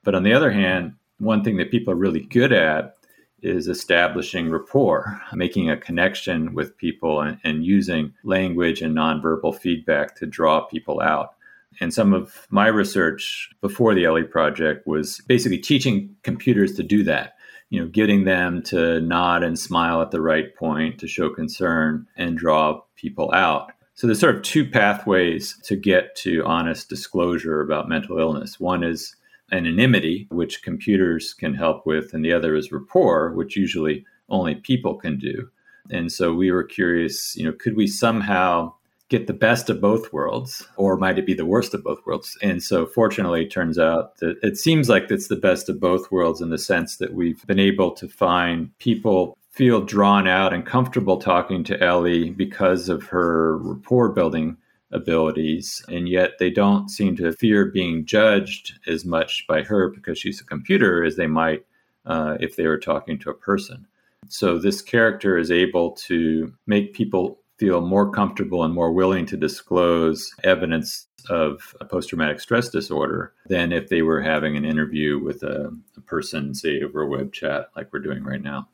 But 0.04 0.16
on 0.16 0.24
the 0.24 0.34
other 0.34 0.52
hand, 0.52 0.96
one 1.20 1.44
thing 1.44 1.58
that 1.58 1.72
people 1.72 1.94
are 1.94 1.98
really 1.98 2.22
good 2.22 2.52
at 2.52 2.96
is 3.42 3.68
establishing 3.68 4.50
rapport, 4.50 5.22
making 5.34 5.70
a 5.70 5.78
connection 5.78 6.54
with 6.54 6.78
people, 6.78 7.22
and, 7.22 7.38
and, 7.44 7.66
using 7.66 8.14
language 8.24 8.82
and 8.82 8.96
nonverbal 8.96 9.56
feedback 9.56 10.16
to 10.16 10.26
draw 10.26 10.62
people 10.62 11.00
out. 11.00 11.36
And 11.80 11.94
some 11.94 12.14
of 12.14 12.48
my 12.50 12.68
research 12.68 13.50
before 13.62 13.94
the 13.94 14.06
Ellie 14.06 14.24
project 14.24 14.88
was 14.88 15.22
basically 15.28 15.58
teaching 15.58 16.16
computers 16.24 16.74
to 16.76 16.84
do 16.84 17.04
that. 17.04 17.36
You 17.70 17.82
know, 17.82 17.88
getting 17.88 18.24
them 18.24 18.62
to 18.64 19.02
nod 19.02 19.44
and 19.44 19.60
smile 19.60 20.02
at 20.02 20.12
the 20.12 20.22
right 20.22 20.56
point 20.56 21.00
to 21.00 21.08
show 21.08 21.30
concern 21.30 22.08
and 22.16 22.38
draw 22.38 22.82
people 22.96 23.32
out. 23.34 23.72
So 23.96 24.08
there's 24.08 24.20
sort 24.20 24.36
of 24.36 24.44
two 24.44 24.70
pathways 24.70 25.60
to 25.64 25.76
get 25.76 26.16
to 26.18 26.44
honest 26.46 26.90
disclosure 26.90 27.62
about 27.62 27.90
mental 27.90 28.20
illness. 28.20 28.60
One 28.60 28.84
is 28.84 29.16
anonymity, 29.52 30.28
which 30.30 30.64
computers 30.64 31.34
can 31.34 31.54
help 31.54 31.86
with, 31.86 32.14
and 32.14 32.24
the 32.24 32.34
other 32.34 32.56
is 32.56 32.72
rapport, 32.72 33.34
which 33.34 33.56
usually 33.56 34.06
only 34.30 34.56
people 34.56 34.96
can 34.96 35.18
do. 35.18 35.50
And 35.92 36.12
so 36.12 36.34
we 36.34 36.52
were 36.52 36.64
curious, 36.64 37.36
you 37.36 37.46
know, 37.46 37.54
could 37.54 37.76
we 37.76 37.88
somehow 37.88 38.74
get 39.10 39.28
the 39.28 39.34
best 39.34 39.70
of 39.70 39.80
both 39.80 40.12
worlds, 40.12 40.68
or 40.78 40.98
might 40.98 41.20
it 41.20 41.28
be 41.28 41.36
the 41.36 41.46
worst 41.46 41.74
of 41.74 41.84
both 41.84 42.04
worlds? 42.06 42.38
And 42.42 42.64
so, 42.64 42.88
fortunately, 42.88 43.44
it 43.44 43.52
turns 43.52 43.78
out 43.78 44.18
that 44.18 44.38
it 44.42 44.58
seems 44.58 44.90
like 44.90 45.12
it's 45.12 45.28
the 45.28 45.36
best 45.36 45.70
of 45.70 45.80
both 45.80 46.12
worlds 46.12 46.42
in 46.42 46.50
the 46.50 46.58
sense 46.58 46.98
that 46.98 47.14
we've 47.14 47.46
been 47.46 47.60
able 47.60 47.92
to 47.92 48.08
find 48.08 48.76
people 48.80 49.38
feel 49.52 49.82
drawn 49.82 50.28
out 50.28 50.54
and 50.54 50.66
comfortable 50.66 51.18
talking 51.18 51.64
to 51.64 51.82
Ellie 51.82 52.32
because 52.32 52.90
of 52.90 53.04
her 53.04 53.58
rapport 53.60 54.10
building 54.10 54.58
abilities, 54.92 55.84
and 55.88 56.08
yet 56.08 56.34
they 56.40 56.50
don't 56.50 56.90
seem 56.90 57.16
to 57.18 57.34
fear 57.34 57.66
being 57.66 58.06
judged 58.06 58.80
as 58.88 59.06
much 59.06 59.46
by 59.48 59.62
her 59.64 59.90
because 59.90 60.18
she's 60.18 60.42
a 60.42 60.46
computer 60.46 61.04
as 61.04 61.16
they 61.16 61.28
might 61.28 61.66
uh, 62.06 62.38
if 62.40 62.56
they 62.56 62.68
were 62.68 62.80
talking 62.80 63.18
to 63.20 63.30
a 63.30 63.36
person. 63.36 63.86
So 64.28 64.58
this 64.58 64.82
character 64.82 65.38
is 65.38 65.52
able 65.52 65.92
to 65.92 66.54
make 66.68 66.94
people 66.94 67.40
feel 67.58 67.82
more 67.82 68.12
comfortable 68.12 68.64
and 68.64 68.74
more 68.74 68.92
willing 68.92 69.26
to 69.28 69.38
disclose 69.38 70.34
evidence 70.44 71.08
of 71.30 71.76
a 71.82 71.86
post 71.86 72.10
traumatic 72.10 72.40
stress 72.40 72.70
disorder 72.70 73.34
than 73.48 73.72
if 73.72 73.90
they 73.90 74.02
were 74.02 74.22
having 74.22 74.56
an 74.56 74.66
interview 74.66 75.20
with 75.20 75.42
a, 75.44 75.72
a 75.98 76.02
person, 76.02 76.54
say, 76.54 76.82
over 76.82 77.02
a 77.02 77.08
web 77.08 77.34
chat 77.34 77.70
like 77.76 77.92
we're 77.92 78.00
doing 78.00 78.24
right 78.24 78.42
now. 78.42 78.68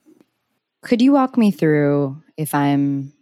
Could 0.81 1.01
you 1.01 1.11
walk 1.11 1.37
me 1.37 1.51
through 1.51 2.21
if 2.37 2.55
I'm 2.55 3.13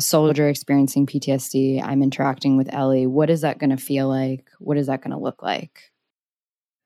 a 0.00 0.02
soldier 0.02 0.48
experiencing 0.48 1.04
PTSD, 1.04 1.82
I'm 1.82 2.02
interacting 2.02 2.56
with 2.56 2.72
Ellie. 2.72 3.06
What 3.06 3.28
is 3.28 3.42
that 3.42 3.58
going 3.58 3.68
to 3.68 3.76
feel 3.76 4.08
like? 4.08 4.48
What 4.58 4.78
is 4.78 4.86
that 4.86 5.02
going 5.02 5.10
to 5.10 5.18
look 5.18 5.42
like? 5.42 5.92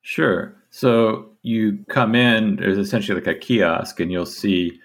Sure. 0.03 0.53
So 0.71 1.31
you 1.43 1.79
come 1.89 2.17
in, 2.17 2.57
there's 2.57 2.77
essentially 2.77 3.21
like 3.21 3.29
a 3.29 3.39
kiosk, 3.39 4.01
and 4.01 4.11
you'll 4.11 4.27
see 4.27 4.81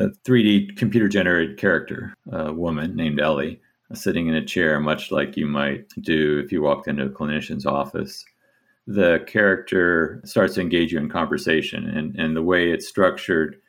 a 0.00 0.08
3D 0.26 0.78
computer 0.78 1.08
generated 1.08 1.58
character, 1.58 2.14
a 2.32 2.54
woman 2.54 2.96
named 2.96 3.20
Ellie, 3.20 3.60
sitting 3.92 4.28
in 4.28 4.34
a 4.34 4.44
chair, 4.44 4.80
much 4.80 5.12
like 5.12 5.36
you 5.36 5.46
might 5.46 5.86
do 6.00 6.40
if 6.42 6.50
you 6.50 6.62
walked 6.62 6.88
into 6.88 7.04
a 7.04 7.10
clinician's 7.10 7.66
office. 7.66 8.24
The 8.86 9.22
character 9.26 10.22
starts 10.24 10.54
to 10.54 10.62
engage 10.62 10.90
you 10.90 10.98
in 10.98 11.10
conversation, 11.10 11.86
and, 11.86 12.16
and 12.16 12.34
the 12.34 12.42
way 12.42 12.70
it's 12.70 12.88
structured 12.88 13.60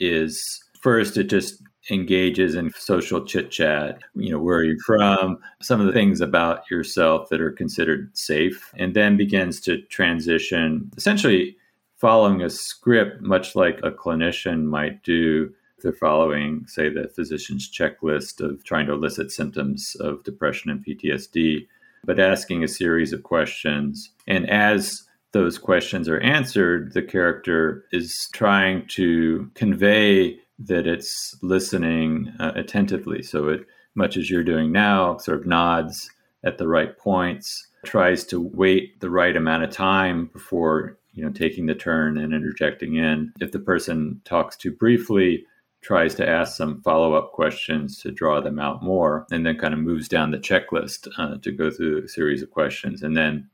is 0.00 0.64
first 0.80 1.18
it 1.18 1.24
just 1.24 1.62
engages 1.90 2.54
in 2.54 2.70
social 2.76 3.24
chit 3.24 3.50
chat. 3.50 4.00
You 4.14 4.32
know, 4.32 4.38
where 4.38 4.58
are 4.58 4.64
you 4.64 4.78
from? 4.84 5.38
Some 5.62 5.80
of 5.80 5.86
the 5.86 5.92
things 5.92 6.20
about 6.20 6.70
yourself 6.70 7.28
that 7.30 7.40
are 7.40 7.52
considered 7.52 8.16
safe, 8.16 8.72
and 8.76 8.94
then 8.94 9.16
begins 9.16 9.60
to 9.62 9.82
transition, 9.82 10.90
essentially 10.96 11.56
following 11.96 12.42
a 12.42 12.50
script, 12.50 13.22
much 13.22 13.56
like 13.56 13.80
a 13.82 13.90
clinician 13.90 14.64
might 14.64 15.02
do. 15.02 15.52
They're 15.82 15.92
following, 15.92 16.64
say, 16.66 16.88
the 16.88 17.08
physician's 17.08 17.70
checklist 17.70 18.40
of 18.40 18.64
trying 18.64 18.86
to 18.86 18.94
elicit 18.94 19.30
symptoms 19.30 19.96
of 20.00 20.24
depression 20.24 20.70
and 20.70 20.84
PTSD, 20.84 21.66
but 22.04 22.18
asking 22.18 22.64
a 22.64 22.68
series 22.68 23.12
of 23.12 23.22
questions. 23.22 24.10
And 24.26 24.48
as 24.50 25.04
those 25.32 25.58
questions 25.58 26.08
are 26.08 26.20
answered, 26.20 26.94
the 26.94 27.02
character 27.02 27.84
is 27.92 28.28
trying 28.32 28.86
to 28.88 29.50
convey 29.54 30.40
that 30.58 30.86
it's 30.86 31.36
listening 31.42 32.32
uh, 32.40 32.52
attentively. 32.54 33.22
So 33.22 33.48
it, 33.48 33.66
much 33.94 34.16
as 34.16 34.30
you're 34.30 34.44
doing 34.44 34.72
now, 34.72 35.18
sort 35.18 35.40
of 35.40 35.46
nods 35.46 36.10
at 36.44 36.58
the 36.58 36.68
right 36.68 36.96
points, 36.98 37.66
tries 37.84 38.24
to 38.24 38.40
wait 38.40 39.00
the 39.00 39.10
right 39.10 39.36
amount 39.36 39.64
of 39.64 39.70
time 39.70 40.26
before 40.32 40.98
you 41.12 41.24
know 41.24 41.32
taking 41.32 41.66
the 41.66 41.74
turn 41.74 42.16
and 42.18 42.32
interjecting 42.32 42.96
in. 42.96 43.32
If 43.40 43.52
the 43.52 43.58
person 43.58 44.20
talks 44.24 44.56
too 44.56 44.72
briefly, 44.72 45.44
tries 45.80 46.14
to 46.16 46.28
ask 46.28 46.56
some 46.56 46.82
follow-up 46.82 47.32
questions 47.32 48.00
to 48.02 48.10
draw 48.10 48.40
them 48.40 48.58
out 48.58 48.82
more, 48.82 49.26
and 49.30 49.46
then 49.46 49.58
kind 49.58 49.74
of 49.74 49.80
moves 49.80 50.08
down 50.08 50.30
the 50.30 50.38
checklist 50.38 51.08
uh, 51.18 51.38
to 51.38 51.52
go 51.52 51.70
through 51.70 52.04
a 52.04 52.08
series 52.08 52.42
of 52.42 52.50
questions, 52.50 53.02
and 53.02 53.16
then 53.16 53.48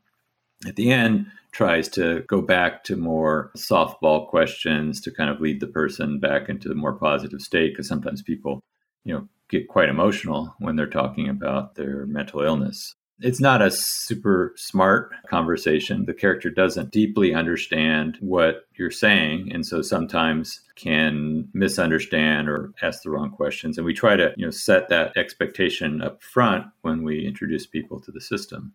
at 0.67 0.75
the 0.75 0.91
end 0.91 1.27
tries 1.51 1.87
to 1.87 2.21
go 2.27 2.41
back 2.41 2.83
to 2.83 2.97
more 2.97 3.51
softball 3.57 4.27
questions 4.27 4.99
to 5.01 5.11
kind 5.11 5.29
of 5.29 5.39
lead 5.39 5.61
the 5.61 5.67
person 5.67 6.19
back 6.19 6.49
into 6.49 6.67
the 6.67 6.75
more 6.75 6.93
positive 6.93 7.41
state 7.41 7.71
because 7.71 7.87
sometimes 7.87 8.21
people 8.21 8.61
you 9.05 9.13
know 9.13 9.27
get 9.49 9.67
quite 9.67 9.89
emotional 9.89 10.53
when 10.59 10.75
they're 10.75 10.87
talking 10.87 11.29
about 11.29 11.75
their 11.75 12.05
mental 12.07 12.41
illness. 12.41 12.93
It's 13.21 13.39
not 13.39 13.61
a 13.61 13.71
super 13.71 14.51
smart 14.57 15.13
conversation. 15.29 16.05
The 16.05 16.13
character 16.13 16.49
doesn't 16.49 16.91
deeply 16.91 17.33
understand 17.33 18.17
what 18.19 18.65
you're 18.75 18.91
saying 18.91 19.53
and 19.53 19.65
so 19.65 19.81
sometimes 19.81 20.59
can 20.75 21.47
misunderstand 21.53 22.49
or 22.49 22.73
ask 22.81 23.03
the 23.03 23.09
wrong 23.09 23.31
questions 23.31 23.77
and 23.77 23.85
we 23.85 23.93
try 23.93 24.17
to 24.17 24.33
you 24.35 24.45
know 24.45 24.51
set 24.51 24.89
that 24.89 25.15
expectation 25.15 26.01
up 26.01 26.21
front 26.21 26.65
when 26.81 27.03
we 27.03 27.25
introduce 27.25 27.65
people 27.65 28.01
to 28.01 28.11
the 28.11 28.19
system 28.19 28.73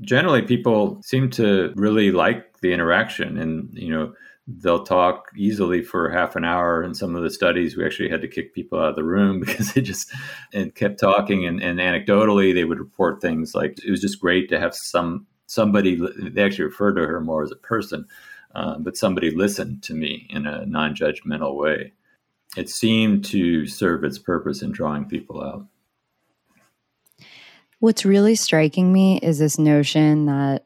generally 0.00 0.42
people 0.42 1.00
seem 1.02 1.30
to 1.30 1.72
really 1.76 2.10
like 2.10 2.60
the 2.60 2.72
interaction 2.72 3.38
and 3.38 3.68
you 3.72 3.90
know 3.90 4.12
they'll 4.46 4.84
talk 4.84 5.30
easily 5.36 5.82
for 5.82 6.08
half 6.10 6.34
an 6.34 6.44
hour 6.44 6.82
in 6.82 6.94
some 6.94 7.14
of 7.14 7.22
the 7.22 7.30
studies. 7.30 7.76
We 7.76 7.84
actually 7.84 8.08
had 8.08 8.22
to 8.22 8.28
kick 8.28 8.54
people 8.54 8.78
out 8.78 8.90
of 8.90 8.96
the 8.96 9.04
room 9.04 9.40
because 9.44 9.74
they 9.74 9.82
just 9.82 10.10
and 10.54 10.74
kept 10.74 10.98
talking 10.98 11.46
and, 11.46 11.62
and 11.62 11.78
anecdotally 11.78 12.54
they 12.54 12.64
would 12.64 12.78
report 12.78 13.20
things 13.20 13.54
like 13.54 13.78
it 13.84 13.90
was 13.90 14.00
just 14.00 14.20
great 14.20 14.48
to 14.48 14.58
have 14.58 14.74
some 14.74 15.26
somebody 15.46 15.98
they 16.30 16.42
actually 16.42 16.64
referred 16.64 16.94
to 16.94 17.06
her 17.06 17.20
more 17.20 17.42
as 17.42 17.50
a 17.50 17.56
person 17.56 18.06
uh, 18.54 18.78
but 18.78 18.96
somebody 18.96 19.30
listened 19.30 19.82
to 19.84 19.94
me 19.94 20.26
in 20.30 20.46
a 20.46 20.64
non-judgmental 20.66 21.54
way. 21.54 21.92
It 22.56 22.68
seemed 22.68 23.24
to 23.26 23.66
serve 23.66 24.04
its 24.04 24.18
purpose 24.18 24.62
in 24.62 24.72
drawing 24.72 25.04
people 25.04 25.42
out 25.42 25.66
What's 27.80 28.04
really 28.04 28.34
striking 28.34 28.92
me 28.92 29.20
is 29.22 29.38
this 29.38 29.58
notion 29.58 30.26
that 30.26 30.64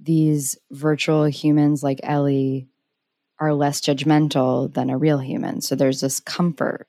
these 0.00 0.58
virtual 0.70 1.24
humans 1.24 1.82
like 1.82 2.00
Ellie 2.02 2.68
are 3.38 3.54
less 3.54 3.80
judgmental 3.80 4.72
than 4.72 4.90
a 4.90 4.98
real 4.98 5.18
human. 5.18 5.60
So 5.60 5.74
there's 5.74 6.00
this 6.00 6.20
comfort. 6.20 6.88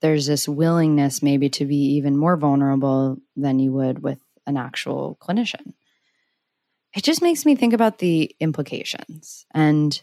There's 0.00 0.26
this 0.26 0.48
willingness, 0.48 1.22
maybe, 1.22 1.48
to 1.50 1.66
be 1.66 1.94
even 1.96 2.16
more 2.16 2.36
vulnerable 2.36 3.18
than 3.36 3.58
you 3.58 3.72
would 3.72 4.02
with 4.02 4.18
an 4.46 4.56
actual 4.56 5.16
clinician. 5.20 5.74
It 6.94 7.04
just 7.04 7.22
makes 7.22 7.46
me 7.46 7.54
think 7.54 7.72
about 7.72 7.98
the 7.98 8.34
implications. 8.40 9.46
And 9.54 10.02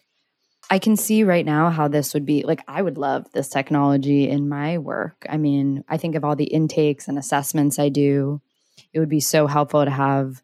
I 0.69 0.79
can 0.79 0.95
see 0.95 1.23
right 1.23 1.45
now 1.45 1.69
how 1.69 1.87
this 1.87 2.13
would 2.13 2.25
be 2.25 2.43
like, 2.43 2.61
I 2.67 2.81
would 2.81 2.97
love 2.97 3.31
this 3.31 3.49
technology 3.49 4.29
in 4.29 4.47
my 4.47 4.77
work. 4.77 5.25
I 5.27 5.37
mean, 5.37 5.83
I 5.87 5.97
think 5.97 6.15
of 6.15 6.23
all 6.23 6.35
the 6.35 6.45
intakes 6.45 7.07
and 7.07 7.17
assessments 7.17 7.79
I 7.79 7.89
do 7.89 8.41
it 8.93 8.99
would 8.99 9.09
be 9.09 9.19
so 9.19 9.47
helpful 9.47 9.83
to 9.83 9.91
have 9.91 10.41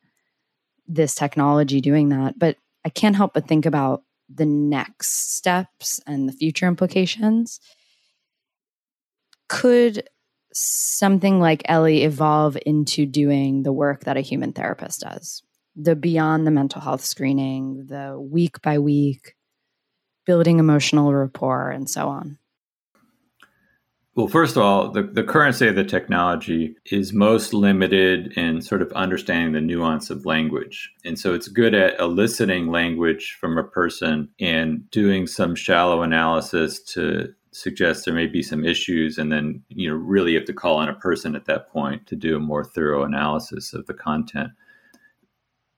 this 0.88 1.16
technology 1.16 1.82
doing 1.82 2.10
that. 2.10 2.38
But 2.38 2.58
I 2.84 2.90
can't 2.90 3.16
help 3.16 3.34
but 3.34 3.48
think 3.48 3.66
about 3.66 4.04
the 4.34 4.46
next 4.46 5.36
steps 5.36 6.00
and 6.08 6.28
the 6.28 6.34
future 6.34 6.68
implications. 6.68 7.60
Could 9.48 10.08
something 10.54 11.40
like 11.40 11.64
Ellie 11.66 12.04
evolve 12.04 12.58
into 12.66 13.06
doing 13.06 13.64
the 13.64 13.74
work 13.74 14.06
that 14.06 14.18
a 14.18 14.22
human 14.22 14.54
therapist 14.54 15.02
does? 15.02 15.44
The 15.76 15.96
beyond 15.96 16.48
the 16.48 16.52
mental 16.52 16.82
health 16.82 17.04
screening, 17.04 17.88
the 17.88 18.18
week 18.20 18.62
by 18.62 18.80
week, 18.80 19.36
building 20.26 20.60
emotional 20.60 21.14
rapport, 21.14 21.72
and 21.72 21.90
so 21.90 22.08
on. 22.08 22.38
Well, 24.16 24.30
first 24.30 24.56
of 24.56 24.64
all, 24.64 24.92
the, 24.92 25.04
the 25.04 25.26
current 25.26 25.56
state 25.56 25.68
of 25.68 25.76
the 25.76 25.84
technology 25.84 26.78
is 26.86 27.12
most 27.12 27.54
limited 27.54 28.32
in 28.38 28.62
sort 28.62 28.82
of 28.82 28.90
understanding 28.94 29.52
the 29.52 29.60
nuance 29.60 30.10
of 30.10 30.26
language. 30.26 30.90
And 31.04 31.20
so 31.20 31.34
it's 31.34 31.50
good 31.50 31.74
at 31.76 32.00
eliciting 32.00 32.72
language 32.72 33.38
from 33.42 33.58
a 33.58 33.64
person 33.64 34.30
and 34.40 34.90
doing 34.90 35.28
some 35.28 35.54
shallow 35.54 36.02
analysis 36.02 36.82
to 36.94 37.34
suggest 37.52 38.06
there 38.06 38.14
may 38.14 38.28
be 38.28 38.42
some 38.42 38.64
issues. 38.64 39.18
And 39.18 39.34
then, 39.34 39.62
you 39.68 39.90
know, 39.90 39.96
really 39.96 40.36
have 40.36 40.46
to 40.46 40.54
call 40.54 40.78
on 40.78 40.88
a 40.88 40.94
person 40.94 41.36
at 41.36 41.44
that 41.46 41.68
point 41.68 42.08
to 42.08 42.16
do 42.16 42.38
a 42.38 42.40
more 42.40 42.64
thorough 42.64 43.04
analysis 43.04 43.74
of 43.74 43.86
the 43.86 43.94
content. 43.94 44.52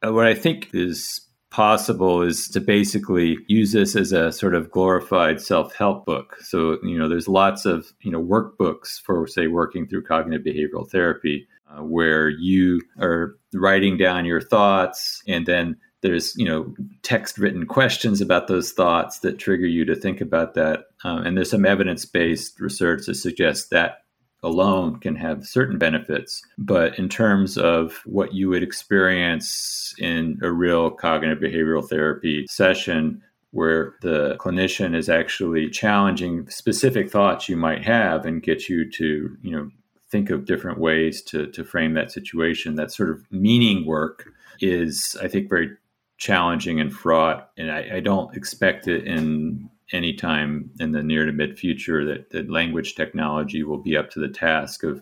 Uh, 0.05 0.13
what 0.13 0.27
I 0.27 0.35
think 0.35 0.69
is 0.73 1.26
possible 1.49 2.21
is 2.21 2.47
to 2.49 2.59
basically 2.59 3.37
use 3.47 3.71
this 3.71 3.95
as 3.95 4.11
a 4.11 4.31
sort 4.31 4.53
of 4.53 4.69
glorified 4.71 5.39
self-help 5.39 6.05
book. 6.05 6.37
So, 6.41 6.77
you 6.83 6.97
know, 6.97 7.07
there's 7.07 7.27
lots 7.27 7.65
of, 7.65 7.93
you 8.01 8.11
know, 8.11 8.21
workbooks 8.21 8.99
for 9.01 9.27
say 9.27 9.47
working 9.47 9.87
through 9.87 10.03
cognitive 10.03 10.45
behavioral 10.45 10.89
therapy 10.89 11.47
uh, 11.69 11.83
where 11.83 12.29
you 12.29 12.81
are 12.99 13.37
writing 13.53 13.97
down 13.97 14.25
your 14.25 14.41
thoughts 14.41 15.21
and 15.27 15.45
then 15.45 15.77
there's, 16.01 16.35
you 16.37 16.45
know, 16.45 16.75
text 17.01 17.37
written 17.37 17.65
questions 17.65 18.21
about 18.21 18.47
those 18.47 18.71
thoughts 18.71 19.19
that 19.19 19.39
trigger 19.39 19.65
you 19.65 19.83
to 19.85 19.95
think 19.95 20.21
about 20.21 20.53
that. 20.53 20.85
Um, 21.03 21.25
and 21.25 21.35
there's 21.35 21.49
some 21.49 21.65
evidence-based 21.65 22.59
research 22.59 23.07
that 23.07 23.15
suggests 23.15 23.69
that 23.69 24.03
alone 24.47 24.99
can 24.99 25.15
have 25.15 25.45
certain 25.45 25.77
benefits. 25.77 26.41
But 26.57 26.97
in 26.97 27.09
terms 27.09 27.57
of 27.57 28.01
what 28.05 28.33
you 28.33 28.49
would 28.49 28.63
experience 28.63 29.93
in 29.99 30.39
a 30.41 30.51
real 30.51 30.89
cognitive 30.89 31.39
behavioral 31.39 31.87
therapy 31.87 32.45
session, 32.49 33.21
where 33.51 33.95
the 34.01 34.35
clinician 34.39 34.95
is 34.95 35.09
actually 35.09 35.69
challenging 35.69 36.49
specific 36.49 37.09
thoughts 37.09 37.47
you 37.47 37.57
might 37.57 37.83
have 37.83 38.25
and 38.25 38.43
get 38.43 38.69
you 38.69 38.89
to, 38.91 39.37
you 39.41 39.51
know, 39.51 39.69
think 40.09 40.29
of 40.29 40.45
different 40.45 40.79
ways 40.79 41.21
to, 41.21 41.47
to 41.47 41.63
frame 41.63 41.93
that 41.93 42.11
situation, 42.11 42.75
that 42.75 42.91
sort 42.91 43.09
of 43.09 43.25
meaning 43.31 43.85
work 43.85 44.25
is, 44.59 45.15
I 45.21 45.27
think, 45.27 45.49
very 45.49 45.71
challenging 46.17 46.79
and 46.79 46.93
fraught. 46.93 47.49
And 47.57 47.71
I, 47.71 47.89
I 47.95 47.99
don't 47.99 48.35
expect 48.35 48.87
it 48.87 49.05
in 49.05 49.69
anytime 49.91 50.69
in 50.79 50.91
the 50.91 51.03
near 51.03 51.25
to 51.25 51.31
mid 51.31 51.57
future 51.57 52.05
that, 52.05 52.29
that 52.31 52.49
language 52.49 52.95
technology 52.95 53.63
will 53.63 53.77
be 53.77 53.95
up 53.95 54.09
to 54.11 54.19
the 54.19 54.27
task 54.27 54.83
of 54.83 55.01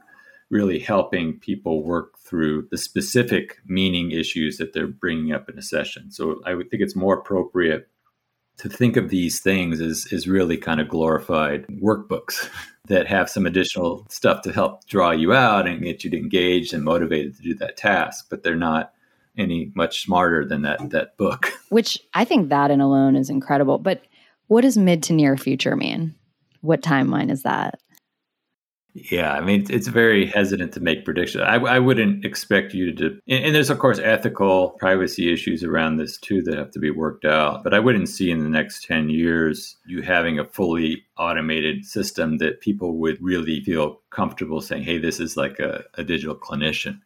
really 0.49 0.79
helping 0.79 1.39
people 1.39 1.83
work 1.83 2.19
through 2.19 2.67
the 2.71 2.77
specific 2.77 3.57
meaning 3.65 4.11
issues 4.11 4.57
that 4.57 4.73
they're 4.73 4.87
bringing 4.87 5.33
up 5.33 5.49
in 5.49 5.57
a 5.57 5.61
session. 5.61 6.11
So 6.11 6.41
I 6.45 6.53
would 6.53 6.69
think 6.69 6.83
it's 6.83 6.95
more 6.95 7.17
appropriate 7.17 7.89
to 8.57 8.69
think 8.69 8.95
of 8.95 9.09
these 9.09 9.41
things 9.41 9.81
as, 9.81 10.07
as 10.13 10.27
really 10.27 10.57
kind 10.57 10.79
of 10.79 10.87
glorified 10.87 11.65
workbooks 11.67 12.49
that 12.87 13.07
have 13.07 13.29
some 13.29 13.45
additional 13.45 14.05
stuff 14.09 14.43
to 14.43 14.51
help 14.51 14.85
draw 14.85 15.11
you 15.11 15.33
out 15.33 15.67
and 15.67 15.81
get 15.81 16.03
you 16.03 16.11
engaged 16.11 16.73
and 16.73 16.83
motivated 16.83 17.35
to 17.35 17.41
do 17.41 17.55
that 17.55 17.77
task, 17.77 18.27
but 18.29 18.43
they're 18.43 18.55
not 18.55 18.93
any 19.37 19.71
much 19.75 20.03
smarter 20.03 20.45
than 20.45 20.61
that 20.61 20.91
that 20.91 21.17
book. 21.17 21.51
Which 21.69 21.99
I 22.13 22.23
think 22.23 22.49
that 22.49 22.71
in 22.71 22.79
alone 22.79 23.15
is 23.15 23.29
incredible. 23.29 23.77
But 23.79 24.03
what 24.47 24.61
does 24.61 24.77
mid 24.77 25.03
to 25.03 25.13
near 25.13 25.37
future 25.37 25.75
mean? 25.75 26.15
What 26.61 26.81
timeline 26.81 27.31
is 27.31 27.43
that? 27.43 27.79
Yeah, 29.11 29.33
I 29.33 29.41
mean, 29.41 29.65
it's 29.69 29.89
very 29.89 30.25
hesitant 30.25 30.71
to 30.73 30.79
make 30.79 31.03
predictions. 31.03 31.43
I, 31.45 31.55
I 31.55 31.79
wouldn't 31.79 32.23
expect 32.23 32.73
you 32.73 32.93
to, 32.93 33.19
and, 33.27 33.45
and, 33.45 33.55
there's, 33.55 33.69
of 33.69 33.77
course, 33.77 33.99
ethical 33.99 34.69
privacy 34.79 35.33
issues 35.33 35.65
around 35.65 35.97
this 35.97 36.17
too 36.17 36.41
that 36.43 36.57
have 36.57 36.71
to 36.71 36.79
be 36.79 36.91
worked 36.91 37.25
out. 37.25 37.61
But 37.61 37.73
I 37.73 37.79
wouldn't 37.79 38.07
see 38.07 38.31
in 38.31 38.39
the 38.39 38.49
next 38.49 38.85
10 38.85 39.09
years 39.09 39.75
you 39.85 40.01
having 40.01 40.39
a 40.39 40.45
fully 40.45 41.03
automated 41.17 41.83
system 41.83 42.37
that 42.37 42.61
people 42.61 42.97
would 42.99 43.17
really 43.21 43.61
feel 43.65 44.01
comfortable 44.11 44.61
saying, 44.61 44.83
hey, 44.83 44.97
this 44.97 45.19
is 45.19 45.35
like 45.35 45.59
a, 45.59 45.83
a 45.95 46.03
digital 46.05 46.35
clinician 46.35 47.01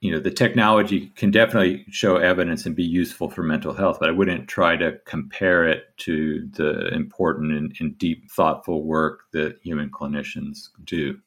you 0.00 0.10
know 0.10 0.20
the 0.20 0.30
technology 0.30 1.06
can 1.16 1.30
definitely 1.30 1.84
show 1.90 2.16
evidence 2.16 2.66
and 2.66 2.76
be 2.76 2.84
useful 2.84 3.30
for 3.30 3.42
mental 3.42 3.72
health 3.72 3.98
but 3.98 4.08
i 4.08 4.12
wouldn't 4.12 4.48
try 4.48 4.76
to 4.76 4.98
compare 5.06 5.66
it 5.66 5.84
to 5.96 6.46
the 6.52 6.88
important 6.94 7.52
and, 7.52 7.74
and, 7.80 7.98
deep 7.98 8.30
thoughtful 8.30 8.84
work 8.84 9.20
that 9.32 9.58
human 9.62 9.90
clinicians 9.90 10.68
do. 10.84 11.18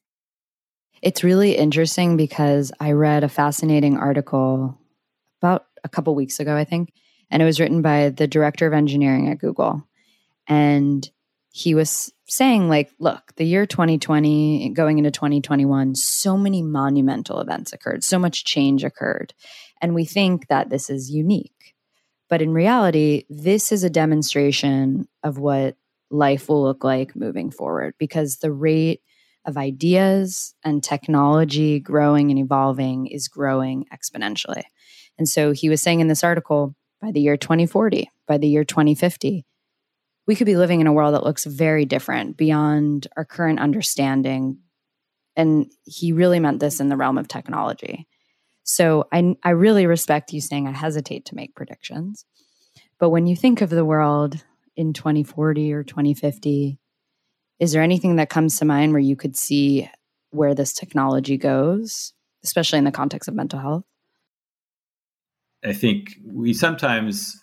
It's 1.01 1.23
really 1.23 1.55
interesting 1.57 2.17
because 2.17 2.71
i 2.79 2.91
read 2.91 3.23
a 3.23 3.29
fascinating 3.29 3.97
article 3.97 4.77
about 5.41 5.65
a 5.83 5.89
couple 5.89 6.13
weeks 6.13 6.39
ago 6.39 6.55
i 6.55 6.63
think 6.63 6.93
and 7.31 7.41
it 7.41 7.45
was 7.45 7.59
written 7.59 7.81
by 7.81 8.09
the 8.09 8.27
director 8.27 8.67
of 8.67 8.73
engineering 8.73 9.29
at 9.29 9.39
google. 9.39 9.83
And 10.47 11.09
he 11.51 11.75
was 11.75 12.11
saying 12.29 12.69
like 12.69 12.91
look 12.99 13.33
the 13.35 13.45
year 13.45 13.65
2020 13.65 14.69
going 14.69 14.97
into 14.97 15.11
2021 15.11 15.95
so 15.95 16.37
many 16.37 16.61
monumental 16.61 17.39
events 17.39 17.73
occurred 17.73 18.03
so 18.03 18.19
much 18.19 18.45
change 18.45 18.83
occurred 18.83 19.33
and 19.81 19.95
we 19.95 20.05
think 20.05 20.47
that 20.47 20.69
this 20.69 20.89
is 20.89 21.09
unique. 21.09 21.75
But 22.29 22.41
in 22.41 22.53
reality 22.53 23.25
this 23.29 23.71
is 23.71 23.83
a 23.83 23.89
demonstration 23.89 25.07
of 25.23 25.37
what 25.37 25.75
life 26.11 26.49
will 26.49 26.63
look 26.63 26.83
like 26.83 27.15
moving 27.15 27.51
forward 27.51 27.93
because 27.97 28.37
the 28.37 28.51
rate 28.51 29.01
of 29.45 29.57
ideas 29.57 30.53
and 30.63 30.83
technology 30.83 31.79
growing 31.79 32.29
and 32.29 32.39
evolving 32.39 33.07
is 33.07 33.27
growing 33.27 33.85
exponentially. 33.93 34.63
And 35.17 35.27
so 35.27 35.51
he 35.51 35.69
was 35.69 35.81
saying 35.81 36.01
in 36.01 36.07
this 36.07 36.23
article 36.23 36.75
by 37.01 37.11
the 37.11 37.21
year 37.21 37.37
2040 37.37 38.09
by 38.27 38.37
the 38.37 38.47
year 38.47 38.63
2050 38.63 39.45
we 40.27 40.35
could 40.35 40.45
be 40.45 40.57
living 40.57 40.81
in 40.81 40.87
a 40.87 40.93
world 40.93 41.15
that 41.15 41.23
looks 41.23 41.45
very 41.45 41.85
different 41.85 42.37
beyond 42.37 43.07
our 43.17 43.25
current 43.25 43.59
understanding. 43.59 44.59
And 45.35 45.71
he 45.85 46.11
really 46.11 46.39
meant 46.39 46.59
this 46.59 46.79
in 46.79 46.89
the 46.89 46.97
realm 46.97 47.17
of 47.17 47.27
technology. 47.27 48.07
So 48.63 49.05
I, 49.11 49.35
I 49.43 49.51
really 49.51 49.87
respect 49.87 50.31
you 50.31 50.41
saying 50.41 50.67
I 50.67 50.71
hesitate 50.71 51.25
to 51.25 51.35
make 51.35 51.55
predictions. 51.55 52.25
But 52.99 53.09
when 53.09 53.25
you 53.25 53.35
think 53.35 53.61
of 53.61 53.69
the 53.69 53.85
world 53.85 54.43
in 54.75 54.93
2040 54.93 55.73
or 55.73 55.83
2050, 55.83 56.77
is 57.59 57.71
there 57.71 57.81
anything 57.81 58.17
that 58.17 58.29
comes 58.29 58.59
to 58.59 58.65
mind 58.65 58.91
where 58.91 59.01
you 59.01 59.15
could 59.15 59.35
see 59.35 59.89
where 60.29 60.53
this 60.53 60.73
technology 60.73 61.37
goes, 61.37 62.13
especially 62.43 62.77
in 62.77 62.85
the 62.85 62.91
context 62.91 63.27
of 63.27 63.35
mental 63.35 63.59
health? 63.59 63.83
I 65.63 65.73
think 65.73 66.15
we 66.25 66.53
sometimes 66.53 67.37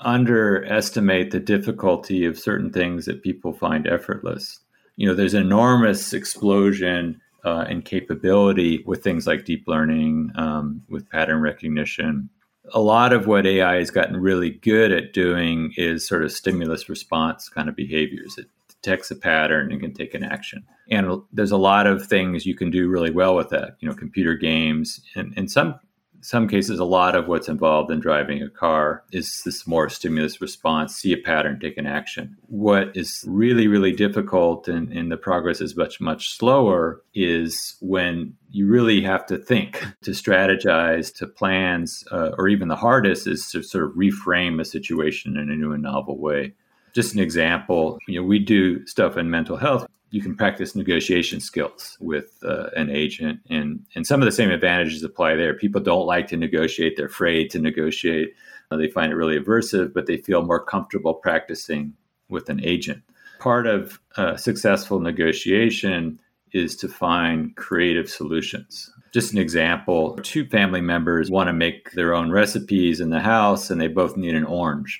underestimate 0.00 1.30
the 1.30 1.40
difficulty 1.40 2.24
of 2.24 2.38
certain 2.38 2.72
things 2.72 3.06
that 3.06 3.22
people 3.22 3.52
find 3.52 3.86
effortless. 3.86 4.60
You 4.96 5.06
know, 5.08 5.14
there's 5.14 5.34
enormous 5.34 6.12
explosion 6.12 7.20
uh, 7.44 7.64
in 7.68 7.82
capability 7.82 8.82
with 8.86 9.02
things 9.02 9.26
like 9.26 9.44
deep 9.44 9.64
learning, 9.66 10.32
um, 10.34 10.82
with 10.88 11.08
pattern 11.10 11.40
recognition. 11.40 12.28
A 12.74 12.80
lot 12.80 13.12
of 13.12 13.26
what 13.26 13.46
AI 13.46 13.76
has 13.76 13.90
gotten 13.90 14.16
really 14.16 14.50
good 14.50 14.90
at 14.90 15.12
doing 15.12 15.72
is 15.76 16.06
sort 16.06 16.24
of 16.24 16.32
stimulus 16.32 16.88
response 16.88 17.48
kind 17.48 17.68
of 17.68 17.76
behaviors. 17.76 18.36
It 18.36 18.46
detects 18.68 19.10
a 19.10 19.16
pattern 19.16 19.70
and 19.70 19.80
can 19.80 19.94
take 19.94 20.14
an 20.14 20.24
action. 20.24 20.64
And 20.90 21.22
there's 21.32 21.52
a 21.52 21.56
lot 21.56 21.86
of 21.86 22.06
things 22.06 22.46
you 22.46 22.56
can 22.56 22.70
do 22.70 22.88
really 22.88 23.10
well 23.10 23.36
with 23.36 23.50
that. 23.50 23.76
You 23.80 23.88
know, 23.88 23.94
computer 23.94 24.34
games, 24.34 25.00
and 25.14 25.32
in 25.36 25.48
some 25.48 25.78
some 26.26 26.48
cases, 26.48 26.80
a 26.80 26.84
lot 26.84 27.14
of 27.14 27.28
what's 27.28 27.48
involved 27.48 27.90
in 27.90 28.00
driving 28.00 28.42
a 28.42 28.48
car 28.48 29.04
is 29.12 29.42
this 29.44 29.64
more 29.66 29.88
stimulus 29.88 30.40
response, 30.40 30.96
see 30.96 31.12
a 31.12 31.16
pattern, 31.16 31.60
take 31.60 31.78
an 31.78 31.86
action. 31.86 32.36
What 32.48 32.96
is 32.96 33.24
really, 33.28 33.68
really 33.68 33.92
difficult 33.92 34.66
and, 34.66 34.92
and 34.92 35.10
the 35.10 35.16
progress 35.16 35.60
is 35.60 35.76
much, 35.76 36.00
much 36.00 36.36
slower 36.36 37.00
is 37.14 37.76
when 37.80 38.34
you 38.50 38.66
really 38.66 39.00
have 39.02 39.24
to 39.26 39.38
think, 39.38 39.84
to 40.02 40.10
strategize, 40.10 41.14
to 41.16 41.28
plans, 41.28 42.02
uh, 42.10 42.32
or 42.36 42.48
even 42.48 42.66
the 42.66 42.76
hardest 42.76 43.28
is 43.28 43.48
to 43.52 43.62
sort 43.62 43.84
of 43.84 43.92
reframe 43.92 44.60
a 44.60 44.64
situation 44.64 45.36
in 45.36 45.48
a 45.48 45.54
new 45.54 45.72
and 45.72 45.84
novel 45.84 46.18
way. 46.18 46.52
Just 46.92 47.14
an 47.14 47.20
example, 47.20 47.98
you 48.08 48.20
know, 48.20 48.26
we 48.26 48.40
do 48.40 48.84
stuff 48.86 49.16
in 49.16 49.30
mental 49.30 49.56
health 49.56 49.86
you 50.16 50.22
can 50.22 50.34
practice 50.34 50.74
negotiation 50.74 51.40
skills 51.40 51.98
with 52.00 52.38
uh, 52.42 52.70
an 52.74 52.88
agent 52.88 53.38
and 53.50 53.84
and 53.94 54.06
some 54.06 54.22
of 54.22 54.24
the 54.24 54.32
same 54.32 54.50
advantages 54.50 55.04
apply 55.04 55.36
there. 55.36 55.52
People 55.52 55.82
don't 55.82 56.06
like 56.06 56.26
to 56.28 56.38
negotiate. 56.38 56.96
They're 56.96 57.04
afraid 57.04 57.50
to 57.50 57.58
negotiate. 57.58 58.32
Uh, 58.70 58.78
they 58.78 58.88
find 58.88 59.12
it 59.12 59.16
really 59.16 59.38
aversive 59.38 59.92
but 59.92 60.06
they 60.06 60.16
feel 60.16 60.42
more 60.42 60.64
comfortable 60.64 61.12
practicing 61.12 61.92
with 62.30 62.48
an 62.48 62.64
agent. 62.64 63.02
Part 63.40 63.66
of 63.66 64.00
uh, 64.16 64.36
successful 64.36 65.00
negotiation 65.00 66.18
is 66.52 66.76
to 66.76 66.88
find 66.88 67.54
creative 67.56 68.08
solutions. 68.08 68.90
Just 69.12 69.34
an 69.34 69.38
example 69.38 70.18
two 70.22 70.46
family 70.46 70.80
members 70.80 71.30
want 71.30 71.48
to 71.48 71.52
make 71.52 71.90
their 71.90 72.14
own 72.14 72.30
recipes 72.30 73.00
in 73.00 73.10
the 73.10 73.20
house 73.20 73.68
and 73.70 73.78
they 73.78 73.88
both 73.88 74.16
need 74.16 74.34
an 74.34 74.44
orange 74.44 74.98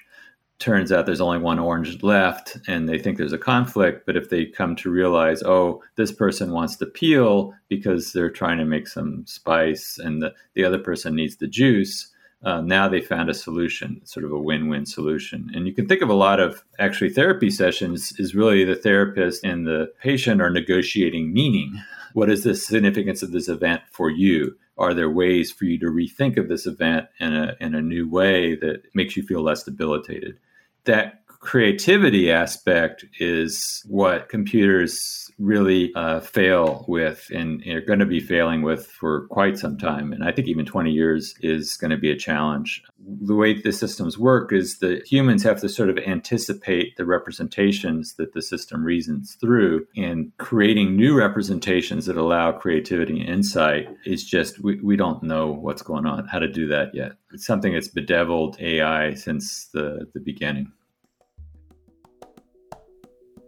turns 0.58 0.90
out 0.90 1.04
there's 1.04 1.20
only 1.20 1.38
one 1.38 1.58
orange 1.58 2.02
left 2.02 2.56
and 2.66 2.88
they 2.88 2.98
think 2.98 3.18
there's 3.18 3.32
a 3.32 3.38
conflict 3.38 4.06
but 4.06 4.16
if 4.16 4.30
they 4.30 4.46
come 4.46 4.74
to 4.74 4.90
realize 4.90 5.42
oh 5.42 5.82
this 5.96 6.10
person 6.10 6.52
wants 6.52 6.76
the 6.76 6.86
peel 6.86 7.52
because 7.68 8.12
they're 8.12 8.30
trying 8.30 8.56
to 8.56 8.64
make 8.64 8.88
some 8.88 9.24
spice 9.26 9.98
and 9.98 10.22
the, 10.22 10.32
the 10.54 10.64
other 10.64 10.78
person 10.78 11.14
needs 11.14 11.36
the 11.36 11.46
juice 11.46 12.10
uh, 12.46 12.60
now 12.60 12.86
they 12.86 13.00
found 13.00 13.28
a 13.28 13.34
solution, 13.34 14.00
sort 14.04 14.24
of 14.24 14.30
a 14.30 14.38
win-win 14.38 14.86
solution. 14.86 15.50
And 15.54 15.66
you 15.66 15.72
can 15.72 15.88
think 15.88 16.02
of 16.02 16.10
a 16.10 16.14
lot 16.14 16.38
of 16.38 16.62
actually 16.78 17.10
therapy 17.10 17.50
sessions 17.50 18.12
is 18.18 18.34
really 18.34 18.64
the 18.64 18.76
therapist 18.76 19.42
and 19.42 19.66
the 19.66 19.92
patient 20.00 20.40
are 20.40 20.50
negotiating 20.50 21.32
meaning. 21.32 21.82
What 22.12 22.30
is 22.30 22.44
the 22.44 22.54
significance 22.54 23.22
of 23.22 23.32
this 23.32 23.48
event 23.48 23.82
for 23.90 24.10
you? 24.10 24.56
Are 24.78 24.94
there 24.94 25.10
ways 25.10 25.50
for 25.50 25.64
you 25.64 25.78
to 25.80 25.86
rethink 25.86 26.36
of 26.36 26.48
this 26.48 26.66
event 26.66 27.06
in 27.18 27.34
a 27.34 27.56
in 27.60 27.74
a 27.74 27.80
new 27.80 28.08
way 28.08 28.54
that 28.56 28.82
makes 28.94 29.16
you 29.16 29.22
feel 29.22 29.42
less 29.42 29.64
debilitated? 29.64 30.38
That 30.86 31.22
creativity 31.40 32.32
aspect 32.32 33.04
is 33.20 33.84
what 33.86 34.28
computers 34.28 35.30
really 35.38 35.92
uh, 35.94 36.20
fail 36.20 36.84
with 36.88 37.26
and 37.32 37.64
are 37.68 37.80
going 37.80 37.98
to 37.98 38.06
be 38.06 38.20
failing 38.20 38.62
with 38.62 38.86
for 38.86 39.28
quite 39.28 39.58
some 39.58 39.76
time. 39.78 40.12
And 40.12 40.24
I 40.24 40.32
think 40.32 40.48
even 40.48 40.64
20 40.64 40.90
years 40.90 41.34
is 41.42 41.76
going 41.76 41.90
to 41.90 41.96
be 41.96 42.10
a 42.10 42.16
challenge. 42.16 42.82
The 43.08 43.36
way 43.36 43.60
the 43.60 43.72
systems 43.72 44.18
work 44.18 44.52
is 44.52 44.80
that 44.80 45.06
humans 45.06 45.44
have 45.44 45.60
to 45.60 45.68
sort 45.68 45.90
of 45.90 45.98
anticipate 45.98 46.96
the 46.96 47.04
representations 47.04 48.14
that 48.14 48.32
the 48.32 48.42
system 48.42 48.82
reasons 48.82 49.36
through, 49.40 49.86
and 49.96 50.32
creating 50.38 50.96
new 50.96 51.16
representations 51.16 52.06
that 52.06 52.16
allow 52.16 52.50
creativity 52.50 53.20
and 53.20 53.28
insight 53.28 53.88
is 54.04 54.24
just, 54.24 54.58
we, 54.62 54.80
we 54.80 54.96
don't 54.96 55.22
know 55.22 55.52
what's 55.52 55.82
going 55.82 56.04
on, 56.04 56.26
how 56.26 56.40
to 56.40 56.48
do 56.48 56.66
that 56.66 56.94
yet. 56.94 57.12
It's 57.32 57.46
something 57.46 57.72
that's 57.72 57.88
bedeviled 57.88 58.56
AI 58.60 59.14
since 59.14 59.66
the, 59.72 60.08
the 60.12 60.20
beginning. 60.20 60.72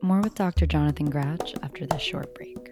More 0.03 0.21
with 0.21 0.37
Dr. 0.37 0.67
Jonathan 0.67 1.11
Gratch 1.11 1.57
after 1.65 1.85
this 1.85 2.03
short 2.03 2.33
break. 2.35 2.68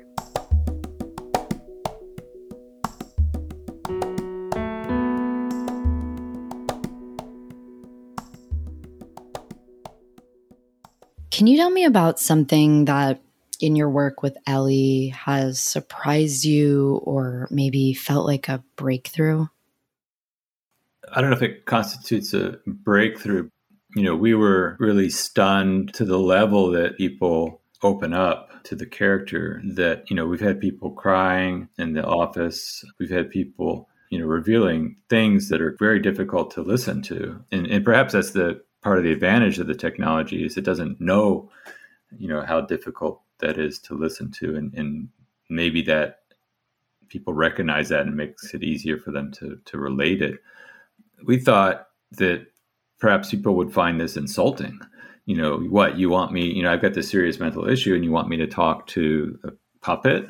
Can 11.36 11.46
you 11.46 11.58
tell 11.58 11.68
me 11.68 11.84
about 11.84 12.18
something 12.18 12.86
that 12.86 13.20
in 13.60 13.76
your 13.76 13.90
work 13.90 14.22
with 14.22 14.38
Ellie 14.46 15.08
has 15.08 15.60
surprised 15.60 16.46
you 16.46 17.02
or 17.04 17.46
maybe 17.50 17.92
felt 17.92 18.24
like 18.24 18.48
a 18.48 18.64
breakthrough? 18.76 19.44
I 21.12 21.20
don't 21.20 21.28
know 21.28 21.36
if 21.36 21.42
it 21.42 21.66
constitutes 21.66 22.32
a 22.32 22.58
breakthrough, 22.66 23.50
you 23.94 24.02
know, 24.02 24.16
we 24.16 24.32
were 24.32 24.78
really 24.80 25.10
stunned 25.10 25.92
to 25.92 26.06
the 26.06 26.18
level 26.18 26.70
that 26.70 26.96
people 26.96 27.60
open 27.82 28.14
up 28.14 28.64
to 28.64 28.74
the 28.74 28.86
character 28.86 29.60
that, 29.74 30.08
you 30.08 30.16
know, 30.16 30.24
we've 30.24 30.40
had 30.40 30.58
people 30.58 30.90
crying 30.90 31.68
in 31.76 31.92
the 31.92 32.02
office. 32.02 32.82
We've 32.98 33.10
had 33.10 33.28
people, 33.28 33.90
you 34.08 34.18
know, 34.18 34.24
revealing 34.24 34.96
things 35.10 35.50
that 35.50 35.60
are 35.60 35.76
very 35.78 36.00
difficult 36.00 36.52
to 36.52 36.62
listen 36.62 37.02
to. 37.02 37.44
And, 37.52 37.66
and 37.66 37.84
perhaps 37.84 38.14
that's 38.14 38.30
the 38.30 38.62
part 38.86 38.98
of 38.98 39.02
the 39.02 39.10
advantage 39.10 39.58
of 39.58 39.66
the 39.66 39.74
technology 39.74 40.46
is 40.46 40.56
it 40.56 40.64
doesn't 40.64 41.00
know, 41.00 41.50
you 42.16 42.28
know, 42.28 42.40
how 42.42 42.60
difficult 42.60 43.20
that 43.40 43.58
is 43.58 43.80
to 43.80 43.98
listen 43.98 44.30
to. 44.30 44.54
And, 44.54 44.72
and 44.74 45.08
maybe 45.50 45.82
that 45.82 46.20
people 47.08 47.34
recognize 47.34 47.88
that 47.88 48.02
and 48.06 48.16
makes 48.16 48.54
it 48.54 48.62
easier 48.62 48.96
for 48.96 49.10
them 49.10 49.32
to, 49.32 49.58
to 49.64 49.78
relate 49.78 50.22
it. 50.22 50.38
We 51.24 51.36
thought 51.40 51.88
that 52.12 52.46
perhaps 53.00 53.32
people 53.32 53.56
would 53.56 53.72
find 53.74 54.00
this 54.00 54.16
insulting. 54.16 54.78
You 55.24 55.36
know, 55.36 55.58
what 55.58 55.98
you 55.98 56.08
want 56.08 56.30
me, 56.30 56.44
you 56.44 56.62
know, 56.62 56.72
I've 56.72 56.80
got 56.80 56.94
this 56.94 57.10
serious 57.10 57.40
mental 57.40 57.68
issue 57.68 57.92
and 57.92 58.04
you 58.04 58.12
want 58.12 58.28
me 58.28 58.36
to 58.36 58.46
talk 58.46 58.86
to 58.88 59.36
a 59.42 59.50
puppet. 59.80 60.28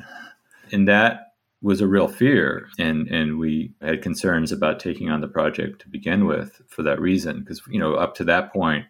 And 0.71 0.87
that 0.87 1.26
was 1.61 1.81
a 1.81 1.87
real 1.87 2.07
fear. 2.07 2.69
And, 2.77 3.07
and 3.07 3.39
we 3.39 3.73
had 3.81 4.01
concerns 4.01 4.51
about 4.51 4.79
taking 4.79 5.09
on 5.09 5.21
the 5.21 5.27
project 5.27 5.81
to 5.81 5.89
begin 5.89 6.25
with 6.25 6.61
for 6.67 6.83
that 6.83 7.01
reason. 7.01 7.39
Because, 7.39 7.61
you 7.69 7.79
know, 7.79 7.95
up 7.95 8.15
to 8.15 8.23
that 8.25 8.53
point, 8.53 8.85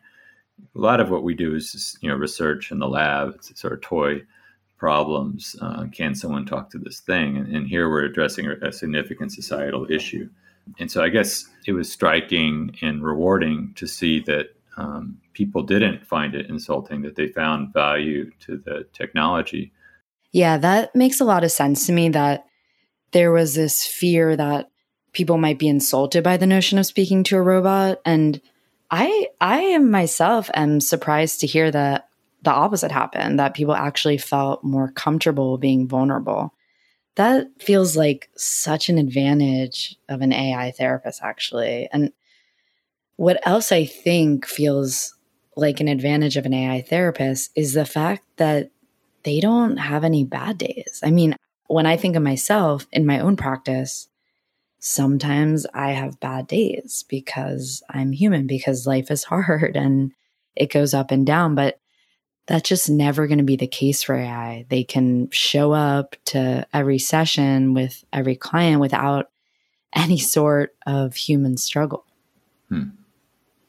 a 0.75 0.79
lot 0.79 0.99
of 0.99 1.09
what 1.09 1.23
we 1.23 1.33
do 1.33 1.55
is, 1.55 1.97
you 2.01 2.09
know, 2.09 2.15
research 2.15 2.71
in 2.71 2.79
the 2.79 2.87
lab, 2.87 3.35
it's 3.35 3.59
sort 3.59 3.73
of 3.73 3.81
toy 3.81 4.21
problems. 4.77 5.55
Uh, 5.61 5.85
can 5.91 6.13
someone 6.13 6.45
talk 6.45 6.69
to 6.71 6.77
this 6.77 6.99
thing? 6.99 7.37
And, 7.37 7.55
and 7.55 7.67
here 7.67 7.89
we're 7.89 8.05
addressing 8.05 8.47
a 8.47 8.71
significant 8.71 9.31
societal 9.31 9.89
issue 9.89 10.29
and 10.79 10.91
so 10.91 11.03
I 11.03 11.09
guess 11.09 11.47
it 11.65 11.73
was 11.73 11.91
striking 11.91 12.75
and 12.81 13.03
rewarding 13.03 13.73
to 13.75 13.87
see 13.87 14.19
that 14.21 14.55
um, 14.77 15.17
people 15.33 15.63
didn't 15.63 16.05
find 16.05 16.35
it 16.35 16.49
insulting, 16.49 17.01
that 17.01 17.15
they 17.15 17.27
found 17.27 17.73
value 17.73 18.31
to 18.41 18.57
the 18.57 18.85
technology. 18.93 19.71
Yeah, 20.31 20.57
that 20.57 20.95
makes 20.95 21.19
a 21.19 21.25
lot 21.25 21.43
of 21.43 21.51
sense 21.51 21.85
to 21.87 21.93
me 21.93 22.09
that 22.09 22.45
there 23.11 23.31
was 23.31 23.55
this 23.55 23.85
fear 23.85 24.35
that 24.35 24.69
people 25.13 25.37
might 25.37 25.59
be 25.59 25.67
insulted 25.67 26.23
by 26.23 26.37
the 26.37 26.47
notion 26.47 26.77
of 26.77 26.85
speaking 26.85 27.23
to 27.23 27.37
a 27.37 27.41
robot. 27.41 27.99
And 28.05 28.41
I 28.91 29.27
I 29.41 29.59
am 29.59 29.89
myself 29.89 30.49
am 30.53 30.79
surprised 30.79 31.39
to 31.41 31.47
hear 31.47 31.71
that 31.71 32.09
the 32.43 32.51
opposite 32.51 32.91
happened, 32.91 33.39
that 33.39 33.55
people 33.55 33.73
actually 33.73 34.17
felt 34.17 34.63
more 34.63 34.91
comfortable 34.91 35.57
being 35.57 35.87
vulnerable 35.87 36.53
that 37.17 37.47
feels 37.59 37.97
like 37.97 38.29
such 38.35 38.89
an 38.89 38.99
advantage 38.99 39.97
of 40.07 40.21
an 40.21 40.31
AI 40.31 40.69
therapist, 40.69 41.23
actually. 41.23 41.89
And 41.91 42.13
what 43.15 43.45
else 43.45 43.71
I 43.71 43.85
think 43.85 44.45
feels 44.45 45.15
like 45.55 45.79
an 45.79 45.87
advantage 45.87 46.37
of 46.37 46.45
an 46.45 46.53
AI 46.53 46.83
therapist 46.83 47.49
is 47.55 47.73
the 47.73 47.85
fact 47.85 48.21
that 48.37 48.69
they 49.23 49.39
don't 49.39 49.77
have 49.77 50.03
any 50.03 50.25
bad 50.25 50.59
days. 50.59 51.01
I 51.03 51.09
mean, 51.09 51.35
when 51.67 51.85
I 51.85 51.97
think 51.97 52.15
of 52.15 52.23
myself 52.23 52.87
in 52.91 53.05
my 53.05 53.19
own 53.19 53.35
practice, 53.35 54.07
sometimes 54.79 55.65
I 55.73 55.91
have 55.91 56.19
bad 56.19 56.47
days 56.47 57.05
because 57.07 57.83
I'm 57.89 58.11
human, 58.11 58.47
because 58.47 58.87
life 58.87 59.11
is 59.11 59.23
hard 59.25 59.75
and 59.75 60.11
it 60.55 60.71
goes 60.71 60.93
up 60.93 61.11
and 61.11 61.25
down. 61.25 61.55
But 61.55 61.79
that's 62.47 62.69
just 62.69 62.89
never 62.89 63.27
going 63.27 63.39
to 63.39 63.43
be 63.43 63.57
the 63.57 63.67
case 63.67 64.03
for 64.03 64.15
AI. 64.15 64.65
They 64.69 64.83
can 64.83 65.29
show 65.31 65.73
up 65.73 66.15
to 66.25 66.65
every 66.73 66.97
session 66.97 67.73
with 67.73 68.05
every 68.13 68.35
client 68.35 68.79
without 68.79 69.29
any 69.93 70.17
sort 70.17 70.75
of 70.85 71.15
human 71.15 71.57
struggle. 71.57 72.05
Hmm. 72.69 72.89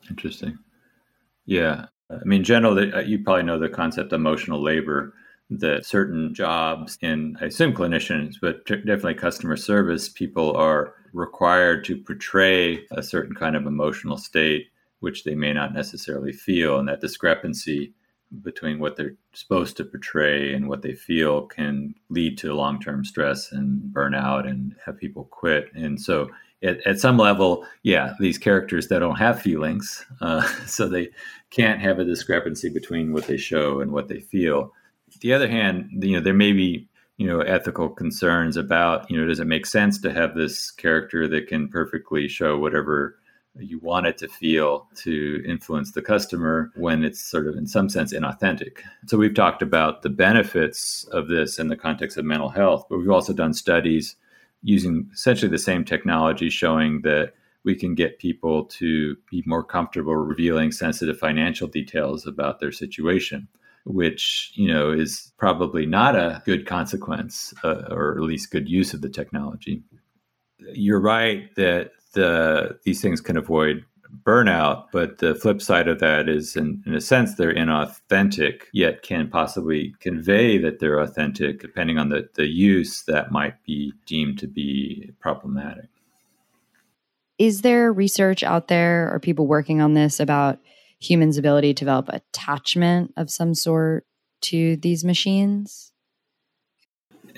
Interesting. 0.08 0.58
Yeah. 1.44 1.86
I 2.10 2.24
mean, 2.24 2.44
general, 2.44 2.78
uh, 2.78 3.00
you 3.00 3.18
probably 3.18 3.42
know 3.42 3.58
the 3.58 3.68
concept 3.68 4.12
of 4.12 4.20
emotional 4.20 4.62
labor, 4.62 5.12
that 5.50 5.86
certain 5.86 6.34
jobs 6.34 6.98
in, 7.00 7.36
I 7.40 7.46
assume 7.46 7.72
clinicians, 7.72 8.34
but 8.40 8.66
definitely 8.66 9.14
customer 9.14 9.56
service, 9.56 10.08
people 10.08 10.54
are 10.56 10.94
required 11.12 11.84
to 11.84 11.96
portray 11.96 12.84
a 12.90 13.02
certain 13.02 13.34
kind 13.34 13.56
of 13.56 13.66
emotional 13.66 14.18
state, 14.18 14.66
which 15.00 15.24
they 15.24 15.34
may 15.34 15.52
not 15.52 15.72
necessarily 15.72 16.32
feel. 16.32 16.78
And 16.78 16.88
that 16.88 17.00
discrepancy 17.00 17.94
between 18.42 18.78
what 18.78 18.96
they're 18.96 19.14
supposed 19.32 19.76
to 19.78 19.84
portray 19.84 20.52
and 20.52 20.68
what 20.68 20.82
they 20.82 20.94
feel 20.94 21.46
can 21.46 21.94
lead 22.10 22.36
to 22.38 22.52
long 22.52 22.80
term 22.80 23.04
stress 23.04 23.52
and 23.52 23.80
burnout 23.94 24.46
and 24.46 24.74
have 24.84 24.98
people 24.98 25.24
quit. 25.24 25.72
And 25.74 26.00
so, 26.00 26.28
at, 26.62 26.84
at 26.86 26.98
some 26.98 27.16
level, 27.16 27.64
yeah, 27.84 28.14
these 28.18 28.36
characters 28.36 28.88
that 28.88 28.98
don't 28.98 29.16
have 29.16 29.40
feelings, 29.40 30.04
uh, 30.20 30.42
so 30.66 30.88
they 30.88 31.08
can't 31.50 31.80
have 31.80 31.98
a 31.98 32.04
discrepancy 32.04 32.68
between 32.68 33.12
what 33.12 33.26
they 33.26 33.36
show 33.36 33.80
and 33.80 33.92
what 33.92 34.08
they 34.08 34.20
feel. 34.20 34.72
The 35.20 35.32
other 35.32 35.48
hand, 35.48 35.90
you 36.02 36.16
know, 36.16 36.20
there 36.22 36.34
may 36.34 36.52
be 36.52 36.88
you 37.18 37.26
know 37.26 37.40
ethical 37.40 37.88
concerns 37.88 38.56
about 38.56 39.10
you 39.10 39.20
know 39.20 39.26
does 39.26 39.40
it 39.40 39.46
make 39.46 39.66
sense 39.66 40.00
to 40.00 40.12
have 40.12 40.34
this 40.34 40.70
character 40.70 41.28
that 41.28 41.48
can 41.48 41.68
perfectly 41.68 42.28
show 42.28 42.56
whatever 42.56 43.18
you 43.58 43.78
want 43.80 44.06
it 44.06 44.16
to 44.18 44.28
feel 44.28 44.88
to 44.94 45.42
influence 45.46 45.92
the 45.92 46.02
customer 46.02 46.70
when 46.76 47.02
it's 47.02 47.20
sort 47.20 47.48
of 47.48 47.56
in 47.56 47.66
some 47.66 47.88
sense 47.88 48.12
inauthentic. 48.12 48.78
So 49.06 49.18
we've 49.18 49.34
talked 49.34 49.62
about 49.62 50.02
the 50.02 50.10
benefits 50.10 51.04
of 51.10 51.26
this 51.26 51.58
in 51.58 51.66
the 51.66 51.76
context 51.76 52.16
of 52.16 52.24
mental 52.24 52.50
health, 52.50 52.86
but 52.88 52.98
we've 52.98 53.10
also 53.10 53.32
done 53.32 53.54
studies 53.54 54.14
using 54.62 55.10
essentially 55.12 55.50
the 55.50 55.58
same 55.58 55.84
technology 55.84 56.50
showing 56.50 57.02
that 57.02 57.32
we 57.64 57.74
can 57.74 57.94
get 57.94 58.20
people 58.20 58.64
to 58.64 59.16
be 59.30 59.42
more 59.44 59.64
comfortable 59.64 60.14
revealing 60.14 60.70
sensitive 60.70 61.18
financial 61.18 61.66
details 61.66 62.26
about 62.26 62.60
their 62.60 62.72
situation 62.72 63.48
which 63.88 64.52
you 64.54 64.72
know 64.72 64.90
is 64.90 65.32
probably 65.38 65.86
not 65.86 66.14
a 66.14 66.42
good 66.44 66.66
consequence 66.66 67.54
uh, 67.64 67.84
or 67.90 68.16
at 68.16 68.22
least 68.22 68.50
good 68.50 68.68
use 68.68 68.94
of 68.94 69.00
the 69.00 69.08
technology. 69.08 69.82
You're 70.72 71.00
right 71.00 71.54
that 71.56 71.92
the 72.14 72.78
these 72.84 73.00
things 73.00 73.20
can 73.20 73.36
avoid 73.36 73.84
burnout 74.24 74.86
but 74.90 75.18
the 75.18 75.34
flip 75.34 75.60
side 75.60 75.86
of 75.86 75.98
that 75.98 76.30
is 76.30 76.56
in, 76.56 76.82
in 76.86 76.94
a 76.94 77.00
sense 77.00 77.34
they're 77.34 77.54
inauthentic 77.54 78.62
yet 78.72 79.02
can 79.02 79.28
possibly 79.28 79.94
convey 80.00 80.56
that 80.56 80.78
they're 80.80 80.98
authentic 80.98 81.60
depending 81.60 81.98
on 81.98 82.08
the, 82.08 82.26
the 82.34 82.46
use 82.46 83.02
that 83.02 83.30
might 83.30 83.62
be 83.64 83.92
deemed 84.06 84.38
to 84.38 84.46
be 84.46 85.10
problematic. 85.20 85.88
Is 87.38 87.60
there 87.60 87.92
research 87.92 88.42
out 88.42 88.68
there 88.68 89.12
or 89.12 89.20
people 89.20 89.46
working 89.46 89.80
on 89.80 89.94
this 89.94 90.18
about 90.18 90.58
humans 90.98 91.38
ability 91.38 91.74
to 91.74 91.78
develop 91.78 92.08
attachment 92.08 93.12
of 93.16 93.30
some 93.30 93.54
sort 93.54 94.06
to 94.40 94.76
these 94.76 95.04
machines 95.04 95.92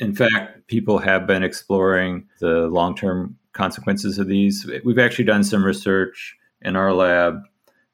in 0.01 0.15
fact, 0.15 0.67
people 0.67 0.99
have 0.99 1.27
been 1.27 1.43
exploring 1.43 2.27
the 2.41 2.69
long 2.69 2.97
term 2.97 3.37
consequences 3.53 4.19
of 4.19 4.27
these. 4.27 4.69
We've 4.85 4.99
actually 4.99 5.27
done 5.27 5.45
some 5.45 5.65
research 5.65 6.37
in 6.63 6.75
our 6.75 6.93
lab 6.93 7.43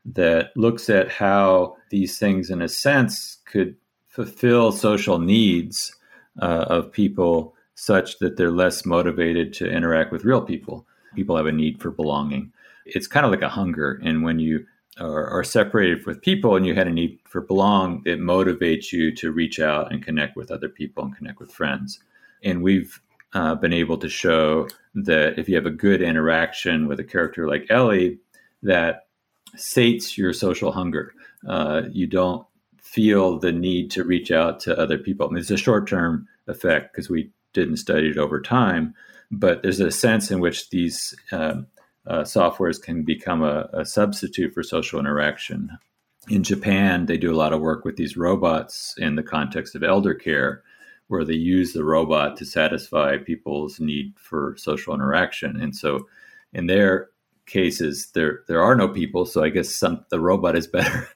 that 0.04 0.56
looks 0.56 0.88
at 0.88 1.10
how 1.10 1.76
these 1.90 2.18
things, 2.18 2.48
in 2.50 2.62
a 2.62 2.68
sense, 2.68 3.38
could 3.46 3.76
fulfill 4.06 4.72
social 4.72 5.18
needs 5.18 5.94
uh, 6.40 6.66
of 6.68 6.92
people 6.92 7.54
such 7.74 8.18
that 8.18 8.36
they're 8.36 8.50
less 8.50 8.86
motivated 8.86 9.52
to 9.54 9.68
interact 9.68 10.12
with 10.12 10.24
real 10.24 10.40
people. 10.40 10.86
People 11.14 11.36
have 11.36 11.46
a 11.46 11.52
need 11.52 11.80
for 11.80 11.90
belonging. 11.90 12.52
It's 12.84 13.08
kind 13.08 13.26
of 13.26 13.32
like 13.32 13.42
a 13.42 13.48
hunger. 13.48 14.00
And 14.04 14.22
when 14.22 14.38
you 14.38 14.64
are, 14.98 15.26
are 15.28 15.44
separated 15.44 16.06
with 16.06 16.22
people 16.22 16.56
and 16.56 16.66
you 16.66 16.74
had 16.74 16.88
a 16.88 16.92
need 16.92 17.18
for 17.24 17.40
belong, 17.40 18.02
it 18.06 18.18
motivates 18.18 18.92
you 18.92 19.14
to 19.16 19.32
reach 19.32 19.60
out 19.60 19.92
and 19.92 20.04
connect 20.04 20.36
with 20.36 20.50
other 20.50 20.68
people 20.68 21.04
and 21.04 21.16
connect 21.16 21.38
with 21.38 21.52
friends. 21.52 22.00
And 22.42 22.62
we've 22.62 23.00
uh, 23.34 23.54
been 23.54 23.72
able 23.72 23.98
to 23.98 24.08
show 24.08 24.68
that 24.94 25.38
if 25.38 25.48
you 25.48 25.56
have 25.56 25.66
a 25.66 25.70
good 25.70 26.00
interaction 26.00 26.88
with 26.88 26.98
a 27.00 27.04
character 27.04 27.46
like 27.46 27.66
Ellie, 27.70 28.18
that 28.62 29.06
sates 29.56 30.16
your 30.16 30.32
social 30.32 30.72
hunger. 30.72 31.14
Uh, 31.46 31.82
you 31.90 32.06
don't 32.06 32.46
feel 32.80 33.38
the 33.38 33.52
need 33.52 33.90
to 33.90 34.04
reach 34.04 34.30
out 34.30 34.60
to 34.60 34.78
other 34.78 34.98
people. 34.98 35.26
I 35.26 35.30
mean, 35.30 35.40
it's 35.40 35.50
a 35.50 35.56
short 35.56 35.86
term 35.86 36.26
effect 36.46 36.92
because 36.92 37.10
we 37.10 37.30
didn't 37.52 37.76
study 37.76 38.08
it 38.08 38.18
over 38.18 38.40
time, 38.40 38.94
but 39.30 39.62
there's 39.62 39.80
a 39.80 39.90
sense 39.90 40.30
in 40.30 40.40
which 40.40 40.70
these 40.70 41.14
uh, 41.32 41.62
uh, 42.06 42.22
softwares 42.22 42.80
can 42.80 43.02
become 43.02 43.42
a, 43.42 43.68
a 43.72 43.84
substitute 43.84 44.54
for 44.54 44.62
social 44.62 45.00
interaction. 45.00 45.70
In 46.28 46.42
Japan, 46.42 47.06
they 47.06 47.16
do 47.16 47.32
a 47.32 47.36
lot 47.36 47.52
of 47.52 47.60
work 47.60 47.84
with 47.84 47.96
these 47.96 48.16
robots 48.16 48.94
in 48.98 49.16
the 49.16 49.22
context 49.22 49.74
of 49.74 49.82
elder 49.82 50.14
care, 50.14 50.62
where 51.08 51.24
they 51.24 51.34
use 51.34 51.72
the 51.72 51.84
robot 51.84 52.36
to 52.36 52.44
satisfy 52.44 53.16
people's 53.16 53.78
need 53.78 54.14
for 54.16 54.54
social 54.58 54.94
interaction. 54.94 55.60
And 55.60 55.74
so, 55.74 56.06
in 56.52 56.66
their 56.66 57.10
cases, 57.46 58.10
there 58.14 58.40
there 58.48 58.62
are 58.62 58.74
no 58.74 58.88
people, 58.88 59.24
so 59.24 59.42
I 59.42 59.50
guess 59.50 59.74
some, 59.74 60.04
the 60.10 60.20
robot 60.20 60.56
is 60.56 60.66
better 60.78 61.08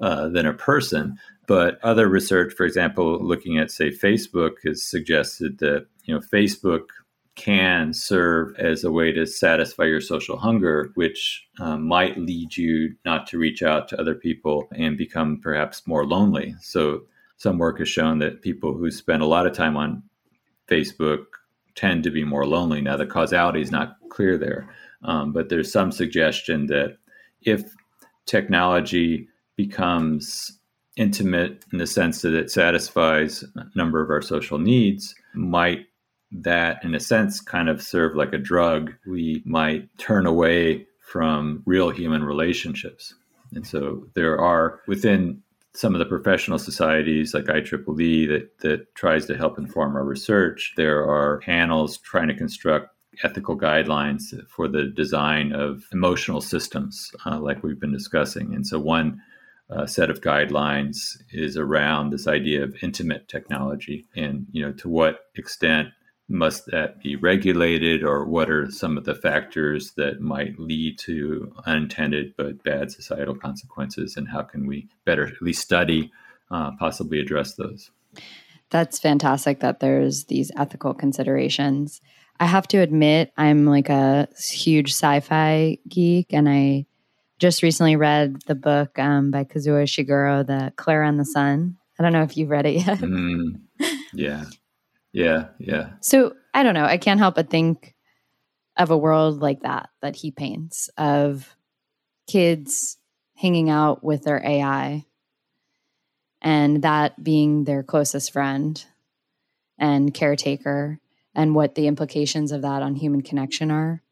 uh, 0.00 0.28
than 0.28 0.46
a 0.46 0.52
person. 0.52 1.18
But 1.46 1.78
other 1.84 2.08
research, 2.08 2.52
for 2.52 2.66
example, 2.66 3.24
looking 3.24 3.58
at 3.58 3.70
say 3.70 3.90
Facebook, 3.90 4.54
has 4.64 4.82
suggested 4.82 5.58
that 5.58 5.86
you 6.04 6.14
know 6.14 6.20
Facebook 6.20 6.86
can 7.36 7.92
serve 7.92 8.56
as 8.58 8.82
a 8.82 8.90
way 8.90 9.12
to 9.12 9.26
satisfy 9.26 9.84
your 9.84 10.00
social 10.00 10.38
hunger, 10.38 10.90
which 10.94 11.46
um, 11.60 11.86
might 11.86 12.18
lead 12.18 12.56
you 12.56 12.94
not 13.04 13.26
to 13.28 13.38
reach 13.38 13.62
out 13.62 13.88
to 13.88 14.00
other 14.00 14.14
people 14.14 14.68
and 14.74 14.96
become 14.96 15.38
perhaps 15.42 15.86
more 15.86 16.06
lonely. 16.06 16.54
So, 16.60 17.02
some 17.38 17.58
work 17.58 17.78
has 17.78 17.88
shown 17.88 18.18
that 18.20 18.40
people 18.40 18.72
who 18.72 18.90
spend 18.90 19.22
a 19.22 19.26
lot 19.26 19.46
of 19.46 19.52
time 19.52 19.76
on 19.76 20.02
Facebook 20.68 21.26
tend 21.74 22.02
to 22.04 22.10
be 22.10 22.24
more 22.24 22.46
lonely. 22.46 22.80
Now, 22.80 22.96
the 22.96 23.04
causality 23.04 23.60
is 23.60 23.70
not 23.70 23.98
clear 24.08 24.38
there, 24.38 24.74
um, 25.02 25.34
but 25.34 25.50
there's 25.50 25.70
some 25.70 25.92
suggestion 25.92 26.66
that 26.68 26.96
if 27.42 27.74
technology 28.24 29.28
becomes 29.54 30.58
intimate 30.96 31.64
in 31.72 31.78
the 31.78 31.86
sense 31.86 32.22
that 32.22 32.32
it 32.32 32.50
satisfies 32.50 33.44
a 33.54 33.66
number 33.74 34.02
of 34.02 34.08
our 34.08 34.22
social 34.22 34.58
needs, 34.58 35.14
might 35.34 35.86
that, 36.32 36.82
in 36.84 36.94
a 36.94 37.00
sense, 37.00 37.40
kind 37.40 37.68
of 37.68 37.82
serve 37.82 38.16
like 38.16 38.32
a 38.32 38.38
drug, 38.38 38.92
we 39.06 39.42
might 39.44 39.88
turn 39.98 40.26
away 40.26 40.86
from 41.00 41.62
real 41.66 41.90
human 41.90 42.24
relationships. 42.24 43.14
And 43.54 43.66
so 43.66 44.06
there 44.14 44.38
are 44.40 44.80
within 44.86 45.42
some 45.72 45.94
of 45.94 45.98
the 45.98 46.06
professional 46.06 46.58
societies 46.58 47.34
like 47.34 47.44
IEEE 47.44 48.28
that, 48.28 48.58
that 48.60 48.94
tries 48.94 49.26
to 49.26 49.36
help 49.36 49.58
inform 49.58 49.94
our 49.94 50.04
research, 50.04 50.72
there 50.76 51.04
are 51.06 51.40
panels 51.40 51.98
trying 51.98 52.28
to 52.28 52.34
construct 52.34 52.88
ethical 53.22 53.58
guidelines 53.58 54.34
for 54.48 54.68
the 54.68 54.84
design 54.84 55.52
of 55.52 55.84
emotional 55.92 56.40
systems, 56.40 57.12
uh, 57.26 57.38
like 57.38 57.62
we've 57.62 57.80
been 57.80 57.92
discussing. 57.92 58.54
And 58.54 58.66
so 58.66 58.78
one 58.78 59.20
uh, 59.70 59.86
set 59.86 60.10
of 60.10 60.20
guidelines 60.20 61.16
is 61.30 61.56
around 61.56 62.10
this 62.10 62.26
idea 62.26 62.62
of 62.62 62.76
intimate 62.82 63.28
technology 63.28 64.06
and 64.14 64.46
you 64.52 64.64
know 64.64 64.72
to 64.72 64.88
what 64.88 65.26
extent 65.34 65.88
must 66.28 66.66
that 66.66 67.00
be 67.00 67.14
regulated 67.14 68.02
or 68.02 68.24
what 68.24 68.50
are 68.50 68.70
some 68.70 68.98
of 68.98 69.04
the 69.04 69.14
factors 69.14 69.92
that 69.96 70.20
might 70.20 70.58
lead 70.58 70.98
to 70.98 71.52
unintended 71.66 72.34
but 72.36 72.62
bad 72.64 72.90
societal 72.90 73.34
consequences 73.34 74.16
and 74.16 74.28
how 74.28 74.42
can 74.42 74.66
we 74.66 74.88
better 75.04 75.26
at 75.26 75.40
least 75.40 75.62
study 75.62 76.10
uh, 76.50 76.72
possibly 76.78 77.20
address 77.20 77.54
those? 77.54 77.90
That's 78.70 78.98
fantastic 78.98 79.60
that 79.60 79.78
there's 79.78 80.24
these 80.24 80.50
ethical 80.56 80.94
considerations. 80.94 82.00
I 82.40 82.46
have 82.46 82.68
to 82.68 82.78
admit 82.78 83.32
i'm 83.36 83.64
like 83.64 83.88
a 83.88 84.28
huge 84.50 84.90
sci-fi 84.90 85.78
geek 85.88 86.34
and 86.34 86.48
i 86.48 86.84
just 87.38 87.62
recently 87.62 87.96
read 87.96 88.42
the 88.46 88.54
book 88.54 88.98
um, 88.98 89.30
by 89.30 89.44
kazuo 89.44 89.82
ishiguro 89.84 90.46
the 90.46 90.72
Klara 90.76 91.08
and 91.08 91.20
the 91.20 91.24
sun. 91.24 91.76
I 91.98 92.02
don't 92.02 92.12
know 92.12 92.22
if 92.22 92.36
you've 92.36 92.50
read 92.50 92.66
it 92.66 92.86
yet. 92.86 92.98
Mm, 92.98 93.60
yeah 94.12 94.44
yeah, 95.16 95.46
yeah. 95.58 95.92
So 96.02 96.34
I 96.52 96.62
don't 96.62 96.74
know. 96.74 96.84
I 96.84 96.98
can't 96.98 97.18
help 97.18 97.36
but 97.36 97.48
think 97.48 97.94
of 98.76 98.90
a 98.90 98.98
world 98.98 99.40
like 99.40 99.62
that 99.62 99.88
that 100.02 100.14
he 100.14 100.30
paints 100.30 100.90
of 100.98 101.56
kids 102.28 102.98
hanging 103.34 103.70
out 103.70 104.04
with 104.04 104.24
their 104.24 104.44
AI 104.44 105.06
and 106.42 106.82
that 106.82 107.24
being 107.24 107.64
their 107.64 107.82
closest 107.82 108.30
friend 108.30 108.84
and 109.78 110.12
caretaker 110.12 111.00
and 111.34 111.54
what 111.54 111.76
the 111.76 111.86
implications 111.86 112.52
of 112.52 112.60
that 112.60 112.82
on 112.82 112.94
human 112.94 113.22
connection 113.22 113.70
are. 113.70 114.02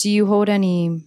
Do 0.00 0.10
you 0.10 0.26
hold 0.26 0.48
any 0.48 1.04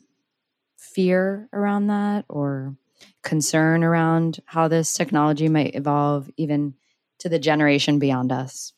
fear 0.77 1.49
around 1.51 1.87
that 1.87 2.23
or 2.29 2.77
concern 3.21 3.83
around 3.83 4.39
how 4.45 4.69
this 4.69 4.93
technology 4.93 5.49
might 5.49 5.75
evolve 5.75 6.29
even 6.37 6.75
to 7.19 7.27
the 7.27 7.39
generation 7.39 7.99
beyond 7.99 8.31
us? 8.31 8.71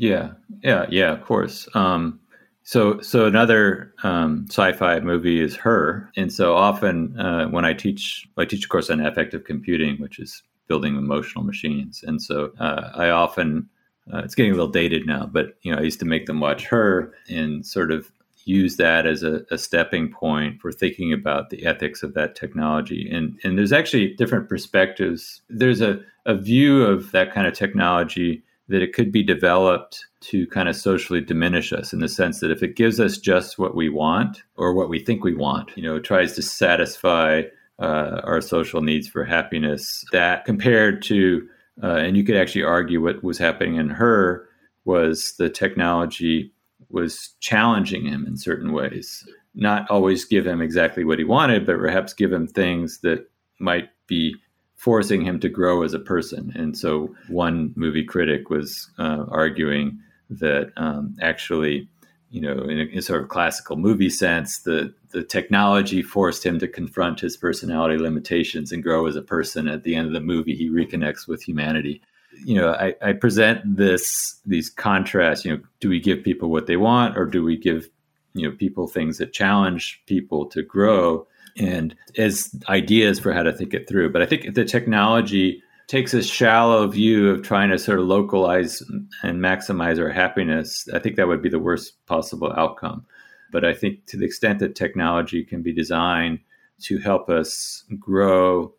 Yeah, 0.00 0.32
yeah, 0.62 0.86
yeah. 0.88 1.12
Of 1.12 1.24
course. 1.24 1.68
Um, 1.74 2.20
so, 2.62 3.00
so 3.00 3.26
another 3.26 3.92
um, 4.02 4.46
sci-fi 4.48 5.00
movie 5.00 5.40
is 5.40 5.54
Her, 5.56 6.10
and 6.16 6.32
so 6.32 6.54
often 6.54 7.18
uh, 7.20 7.48
when 7.48 7.66
I 7.66 7.74
teach, 7.74 8.26
I 8.38 8.46
teach 8.46 8.64
a 8.64 8.68
course 8.68 8.88
on 8.88 9.04
affective 9.04 9.44
computing, 9.44 10.00
which 10.00 10.18
is 10.18 10.42
building 10.68 10.96
emotional 10.96 11.44
machines, 11.44 12.02
and 12.02 12.22
so 12.22 12.50
uh, 12.58 12.92
I 12.94 13.10
often 13.10 13.68
uh, 14.12 14.18
it's 14.18 14.34
getting 14.34 14.52
a 14.52 14.54
little 14.54 14.70
dated 14.70 15.06
now, 15.06 15.26
but 15.26 15.58
you 15.62 15.70
know 15.70 15.78
I 15.78 15.82
used 15.82 16.00
to 16.00 16.06
make 16.06 16.24
them 16.24 16.40
watch 16.40 16.64
Her 16.64 17.12
and 17.28 17.66
sort 17.66 17.92
of 17.92 18.10
use 18.46 18.78
that 18.78 19.06
as 19.06 19.22
a, 19.22 19.42
a, 19.50 19.58
stepping 19.58 20.10
point 20.10 20.62
for 20.62 20.72
thinking 20.72 21.12
about 21.12 21.50
the 21.50 21.66
ethics 21.66 22.02
of 22.02 22.14
that 22.14 22.34
technology. 22.34 23.06
And 23.12 23.38
and 23.44 23.58
there's 23.58 23.72
actually 23.72 24.14
different 24.14 24.48
perspectives. 24.48 25.42
There's 25.50 25.82
a, 25.82 26.00
a 26.24 26.34
view 26.34 26.84
of 26.84 27.12
that 27.12 27.34
kind 27.34 27.46
of 27.46 27.52
technology 27.52 28.42
that 28.70 28.82
it 28.82 28.92
could 28.92 29.10
be 29.10 29.22
developed 29.22 30.06
to 30.20 30.46
kind 30.46 30.68
of 30.68 30.76
socially 30.76 31.20
diminish 31.20 31.72
us 31.72 31.92
in 31.92 31.98
the 31.98 32.08
sense 32.08 32.38
that 32.38 32.52
if 32.52 32.62
it 32.62 32.76
gives 32.76 33.00
us 33.00 33.18
just 33.18 33.58
what 33.58 33.74
we 33.74 33.88
want 33.88 34.42
or 34.56 34.72
what 34.72 34.88
we 34.88 35.00
think 35.00 35.24
we 35.24 35.34
want, 35.34 35.70
you 35.76 35.82
know, 35.82 35.98
tries 35.98 36.34
to 36.34 36.42
satisfy 36.42 37.42
uh, 37.80 38.20
our 38.22 38.40
social 38.40 38.80
needs 38.80 39.08
for 39.08 39.24
happiness, 39.24 40.04
that 40.12 40.44
compared 40.44 41.02
to, 41.02 41.48
uh, 41.82 41.96
and 41.96 42.16
you 42.16 42.22
could 42.22 42.36
actually 42.36 42.62
argue 42.62 43.02
what 43.02 43.24
was 43.24 43.38
happening 43.38 43.74
in 43.74 43.88
her 43.88 44.46
was 44.84 45.34
the 45.36 45.50
technology 45.50 46.52
was 46.90 47.34
challenging 47.40 48.06
him 48.06 48.24
in 48.24 48.36
certain 48.36 48.72
ways, 48.72 49.26
not 49.54 49.90
always 49.90 50.24
give 50.24 50.46
him 50.46 50.62
exactly 50.62 51.04
what 51.04 51.18
he 51.18 51.24
wanted, 51.24 51.66
but 51.66 51.78
perhaps 51.78 52.12
give 52.12 52.32
him 52.32 52.46
things 52.46 53.00
that 53.00 53.28
might 53.58 53.88
be 54.06 54.36
forcing 54.80 55.20
him 55.20 55.38
to 55.38 55.48
grow 55.50 55.82
as 55.82 55.92
a 55.92 55.98
person. 55.98 56.50
And 56.54 56.76
so 56.76 57.14
one 57.28 57.70
movie 57.76 58.02
critic 58.02 58.48
was 58.48 58.90
uh, 58.98 59.26
arguing 59.28 59.98
that 60.30 60.72
um, 60.78 61.14
actually, 61.20 61.86
you 62.30 62.40
know, 62.40 62.62
in 62.62 62.80
a, 62.80 62.84
in 62.84 62.98
a, 62.98 63.02
sort 63.02 63.20
of 63.20 63.28
classical 63.28 63.76
movie 63.76 64.08
sense, 64.08 64.60
the 64.60 64.94
the 65.10 65.22
technology 65.22 66.00
forced 66.00 66.46
him 66.46 66.58
to 66.60 66.66
confront 66.66 67.20
his 67.20 67.36
personality 67.36 67.98
limitations 67.98 68.72
and 68.72 68.82
grow 68.82 69.06
as 69.06 69.16
a 69.16 69.22
person. 69.22 69.68
At 69.68 69.82
the 69.82 69.94
end 69.94 70.06
of 70.06 70.14
the 70.14 70.20
movie, 70.20 70.56
he 70.56 70.70
reconnects 70.70 71.28
with 71.28 71.42
humanity. 71.42 72.00
You 72.46 72.54
know, 72.54 72.72
I, 72.72 72.94
I 73.02 73.12
present 73.12 73.60
this 73.76 74.40
these 74.46 74.70
contrasts. 74.70 75.44
You 75.44 75.56
know, 75.56 75.62
do 75.80 75.90
we 75.90 76.00
give 76.00 76.24
people 76.24 76.48
what 76.48 76.68
they 76.68 76.78
want, 76.78 77.18
or 77.18 77.26
do 77.26 77.44
we 77.44 77.58
give 77.58 77.90
you 78.32 78.48
know 78.48 78.56
people 78.56 78.88
things 78.88 79.18
that 79.18 79.34
challenge 79.34 80.00
people 80.06 80.46
to 80.46 80.62
grow? 80.62 81.26
And 81.56 81.94
as 82.16 82.54
ideas 82.68 83.18
for 83.18 83.32
how 83.32 83.42
to 83.42 83.52
think 83.52 83.74
it 83.74 83.88
through. 83.88 84.10
But 84.10 84.22
I 84.22 84.26
think 84.26 84.44
if 84.44 84.54
the 84.54 84.64
technology 84.64 85.62
takes 85.90 86.14
a 86.14 86.22
shallow 86.22 86.86
view 86.86 87.30
of 87.30 87.42
trying 87.42 87.68
to 87.68 87.76
sort 87.76 87.98
of 87.98 88.06
localize 88.06 88.80
and 89.24 89.40
maximize 89.42 89.98
our 89.98 90.08
happiness. 90.08 90.88
I 90.94 91.00
think 91.00 91.16
that 91.16 91.26
would 91.26 91.42
be 91.42 91.48
the 91.48 91.58
worst 91.58 92.06
possible 92.06 92.52
outcome. 92.56 93.04
But 93.50 93.64
I 93.64 93.74
think 93.74 94.06
to 94.06 94.16
the 94.16 94.24
extent 94.24 94.60
that 94.60 94.76
technology 94.76 95.44
can 95.44 95.62
be 95.62 95.72
designed 95.72 96.38
to 96.82 96.98
help 96.98 97.28
us 97.28 97.82
grow, 97.98 98.72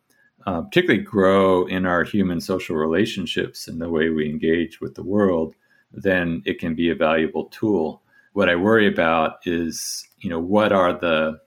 uh, 0.46 0.62
particularly 0.62 1.04
grow 1.04 1.66
in 1.66 1.84
our 1.84 2.02
human 2.02 2.40
social 2.40 2.76
relationships 2.76 3.68
and 3.68 3.78
the 3.78 3.90
way 3.90 4.08
we 4.08 4.26
engage 4.26 4.80
with 4.80 4.94
the 4.94 5.04
world, 5.04 5.54
then 5.92 6.42
it 6.46 6.58
can 6.58 6.74
be 6.74 6.88
a 6.88 6.94
valuable 6.94 7.44
tool. 7.50 8.00
What 8.32 8.48
I 8.48 8.56
worry 8.56 8.88
about 8.88 9.36
is, 9.44 10.08
you 10.20 10.30
know, 10.30 10.40
what 10.40 10.72
are 10.72 10.94
the 10.94 11.40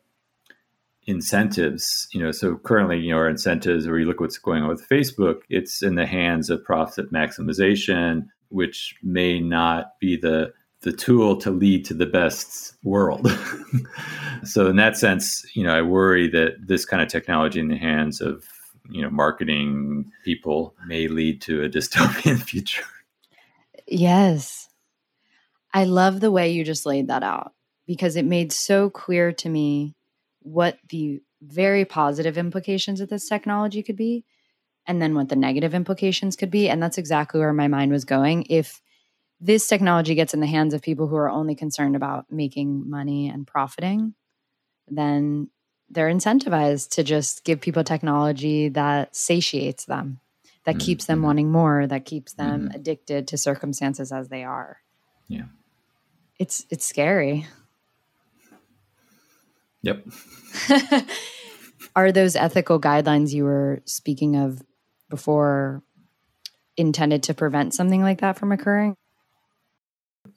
incentives? 1.06 2.08
You 2.12 2.22
know, 2.22 2.32
so 2.32 2.56
currently, 2.58 3.00
you 3.00 3.12
know, 3.12 3.18
our 3.18 3.30
incentives, 3.30 3.88
or 3.88 4.00
you 4.00 4.06
look 4.06 4.20
what's 4.20 4.38
going 4.38 4.64
on 4.64 4.70
with 4.70 4.88
Facebook, 4.88 5.42
it's 5.50 5.82
in 5.82 5.96
the 5.96 6.06
hands 6.06 6.50
of 6.50 6.64
profit 6.64 7.12
maximization, 7.12 8.28
which 8.50 8.96
may 9.04 9.40
not 9.40 10.00
be 10.00 10.18
the 10.18 10.54
the 10.82 10.92
tool 10.92 11.36
to 11.38 11.50
lead 11.50 11.84
to 11.84 11.96
the 11.96 12.06
best 12.06 12.76
world. 12.84 13.28
so 14.44 14.68
in 14.68 14.76
that 14.76 14.96
sense, 14.96 15.44
you 15.56 15.64
know, 15.64 15.76
I 15.76 15.82
worry 15.82 16.30
that 16.30 16.58
this 16.64 16.86
kind 16.86 17.02
of 17.02 17.10
technology 17.10 17.60
in 17.60 17.70
the 17.70 17.78
hands 17.78 18.22
of 18.22 18.44
you 18.90 19.02
know 19.02 19.10
marketing 19.10 20.12
people 20.24 20.76
may 20.88 21.08
lead 21.08 21.42
to 21.44 21.64
a 21.64 21.70
dystopian 21.70 22.42
future. 22.42 22.86
Yes. 23.88 24.70
I 25.74 25.84
love 25.84 26.20
the 26.20 26.32
way 26.32 26.52
you 26.52 26.64
just 26.64 26.86
laid 26.86 27.08
that 27.10 27.24
out 27.24 27.54
because 27.86 28.16
it 28.16 28.26
made 28.26 28.52
so 28.52 28.90
clear 28.90 29.34
to 29.34 29.50
me 29.50 29.95
what 30.46 30.78
the 30.90 31.22
very 31.42 31.86
positive 31.86 32.38
implications 32.38 33.02
of 33.02 33.10
this 33.10 33.28
technology 33.28 33.82
could 33.84 33.98
be 33.98 34.24
and 34.88 35.02
then 35.02 35.16
what 35.16 35.30
the 35.30 35.36
negative 35.36 35.74
implications 35.74 36.36
could 36.36 36.52
be 36.52 36.70
and 36.70 36.82
that's 36.82 36.98
exactly 36.98 37.40
where 37.40 37.54
my 37.54 37.68
mind 37.68 37.92
was 37.92 38.06
going 38.06 38.46
if 38.50 38.82
this 39.42 39.68
technology 39.68 40.16
gets 40.16 40.34
in 40.34 40.40
the 40.40 40.48
hands 40.48 40.74
of 40.74 40.82
people 40.82 41.08
who 41.08 41.16
are 41.16 41.30
only 41.30 41.56
concerned 41.56 41.96
about 41.96 42.32
making 42.32 42.90
money 42.90 43.28
and 43.28 43.48
profiting 43.48 44.14
then 44.88 45.50
they're 45.90 46.10
incentivized 46.10 46.90
to 46.90 47.04
just 47.04 47.44
give 47.44 47.60
people 47.60 47.84
technology 47.84 48.70
that 48.70 49.16
satiates 49.16 49.86
them 49.86 50.20
that 50.66 50.76
mm-hmm. 50.76 50.86
keeps 50.86 51.06
them 51.06 51.24
wanting 51.24 51.52
more 51.52 51.88
that 51.88 52.06
keeps 52.06 52.34
them 52.34 52.68
mm-hmm. 52.68 52.76
addicted 52.76 53.28
to 53.28 53.38
circumstances 53.38 54.12
as 54.12 54.30
they 54.30 54.44
are 54.44 54.78
yeah 55.28 55.46
it's 56.38 56.66
it's 56.70 56.86
scary 56.86 57.48
yep 59.86 60.06
are 61.96 62.12
those 62.12 62.36
ethical 62.36 62.80
guidelines 62.80 63.34
you 63.34 63.44
were 63.44 63.82
speaking 63.86 64.36
of 64.36 64.62
before 65.10 65.82
intended 66.78 67.24
to 67.24 67.34
prevent 67.34 67.74
something 67.74 68.02
like 68.02 68.20
that 68.22 68.38
from 68.38 68.52
occurring 68.52 68.96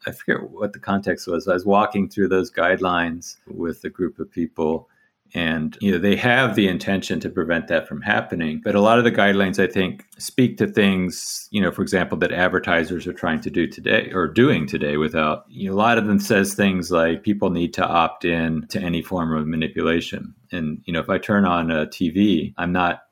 I 0.06 0.12
forget 0.12 0.50
what 0.50 0.72
the 0.72 0.78
context 0.78 1.26
was. 1.26 1.48
I 1.48 1.54
was 1.54 1.64
walking 1.64 2.08
through 2.08 2.28
those 2.28 2.50
guidelines 2.50 3.36
with 3.46 3.82
a 3.84 3.90
group 3.90 4.18
of 4.18 4.30
people 4.30 4.88
and 5.34 5.76
you 5.80 5.92
know 5.92 5.98
they 5.98 6.16
have 6.16 6.54
the 6.54 6.68
intention 6.68 7.20
to 7.20 7.28
prevent 7.28 7.68
that 7.68 7.86
from 7.86 8.00
happening 8.00 8.60
but 8.64 8.74
a 8.74 8.80
lot 8.80 8.98
of 8.98 9.04
the 9.04 9.12
guidelines 9.12 9.62
i 9.62 9.66
think 9.66 10.04
speak 10.18 10.56
to 10.56 10.66
things 10.66 11.48
you 11.50 11.60
know 11.60 11.70
for 11.70 11.82
example 11.82 12.16
that 12.16 12.32
advertisers 12.32 13.06
are 13.06 13.12
trying 13.12 13.40
to 13.40 13.50
do 13.50 13.66
today 13.66 14.10
or 14.12 14.26
doing 14.26 14.66
today 14.66 14.96
without 14.96 15.44
you 15.48 15.68
know, 15.68 15.74
a 15.74 15.76
lot 15.76 15.98
of 15.98 16.06
them 16.06 16.18
says 16.18 16.54
things 16.54 16.90
like 16.90 17.22
people 17.22 17.50
need 17.50 17.74
to 17.74 17.86
opt 17.86 18.24
in 18.24 18.66
to 18.68 18.80
any 18.80 19.02
form 19.02 19.34
of 19.36 19.46
manipulation. 19.46 20.34
And 20.52 20.80
you 20.84 20.92
know 20.92 21.00
if 21.00 21.10
i 21.10 21.18
turn 21.18 21.44
on 21.44 21.70
a 21.70 21.86
tv 21.86 22.54
i'm 22.56 22.72
not 22.72 23.02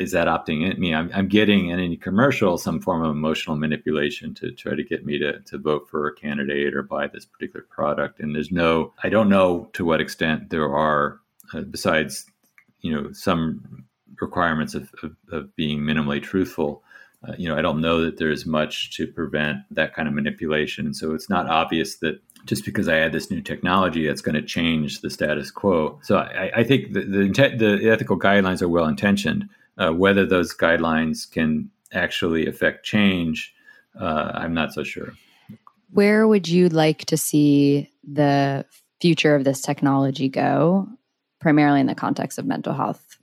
is 0.00 0.12
that 0.12 0.26
opting 0.26 0.70
in 0.70 0.80
me? 0.80 0.94
I'm, 0.94 1.10
I'm 1.12 1.28
getting 1.28 1.68
in 1.68 1.78
any 1.78 1.96
commercial 1.96 2.56
some 2.58 2.80
form 2.80 3.02
of 3.02 3.10
emotional 3.10 3.56
manipulation 3.56 4.34
to 4.36 4.50
try 4.52 4.74
to 4.74 4.82
get 4.82 5.04
me 5.04 5.18
to, 5.18 5.40
to 5.40 5.58
vote 5.58 5.88
for 5.88 6.08
a 6.08 6.14
candidate 6.14 6.74
or 6.74 6.82
buy 6.82 7.08
this 7.08 7.26
particular 7.26 7.66
product. 7.68 8.20
And 8.20 8.34
there's 8.34 8.50
no 8.50 8.92
i 9.02 9.08
don't 9.08 9.28
know 9.28 9.68
to 9.74 9.84
what 9.84 10.00
extent 10.00 10.50
there 10.50 10.74
are 10.74 11.20
uh, 11.54 11.62
besides 11.62 12.26
you 12.80 12.92
know 12.92 13.12
some 13.12 13.84
requirements 14.20 14.74
of, 14.74 14.90
of, 15.02 15.16
of 15.30 15.56
being 15.56 15.80
minimally 15.80 16.22
truthful 16.22 16.82
uh, 17.26 17.32
you 17.38 17.48
know 17.48 17.56
i 17.56 17.62
don't 17.62 17.80
know 17.80 18.02
that 18.02 18.18
there's 18.18 18.46
much 18.46 18.94
to 18.96 19.06
prevent 19.06 19.58
that 19.70 19.94
kind 19.94 20.08
of 20.08 20.14
manipulation. 20.14 20.94
So 20.94 21.14
it's 21.14 21.30
not 21.30 21.48
obvious 21.48 21.96
that 21.98 22.20
just 22.44 22.64
because 22.64 22.88
i 22.88 22.98
add 22.98 23.12
this 23.12 23.30
new 23.30 23.40
technology 23.40 24.06
that's 24.06 24.20
going 24.20 24.34
to 24.34 24.42
change 24.42 25.00
the 25.00 25.10
status 25.10 25.50
quo. 25.50 25.98
So 26.02 26.18
i, 26.18 26.50
I 26.56 26.64
think 26.64 26.92
the, 26.92 27.02
the, 27.02 27.78
the 27.80 27.90
ethical 27.90 28.18
guidelines 28.18 28.62
are 28.62 28.68
well 28.68 28.86
intentioned. 28.86 29.48
Uh, 29.78 29.90
whether 29.90 30.26
those 30.26 30.54
guidelines 30.54 31.30
can 31.30 31.70
actually 31.92 32.46
affect 32.46 32.84
change 32.84 33.54
uh, 34.00 34.32
i'm 34.34 34.54
not 34.54 34.72
so 34.72 34.82
sure. 34.82 35.12
Where 35.92 36.26
would 36.26 36.48
you 36.48 36.70
like 36.70 37.04
to 37.06 37.18
see 37.18 37.90
the 38.02 38.64
future 39.00 39.34
of 39.34 39.44
this 39.44 39.60
technology 39.60 40.28
go 40.28 40.88
primarily 41.42 41.80
in 41.80 41.86
the 41.86 41.94
context 41.94 42.38
of 42.38 42.46
mental 42.46 42.72
health. 42.72 43.18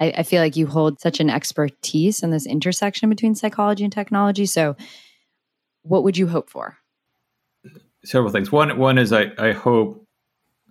I, 0.00 0.12
I 0.18 0.22
feel 0.24 0.42
like 0.42 0.56
you 0.56 0.66
hold 0.66 1.00
such 1.00 1.20
an 1.20 1.30
expertise 1.30 2.22
in 2.22 2.30
this 2.30 2.46
intersection 2.46 3.08
between 3.08 3.34
psychology 3.34 3.84
and 3.84 3.92
technology. 3.92 4.46
So, 4.46 4.76
what 5.82 6.02
would 6.02 6.16
you 6.16 6.26
hope 6.26 6.50
for? 6.50 6.78
Several 8.04 8.32
things. 8.32 8.50
One, 8.50 8.78
one 8.78 8.98
is 8.98 9.12
I, 9.12 9.26
I 9.38 9.52
hope. 9.52 10.04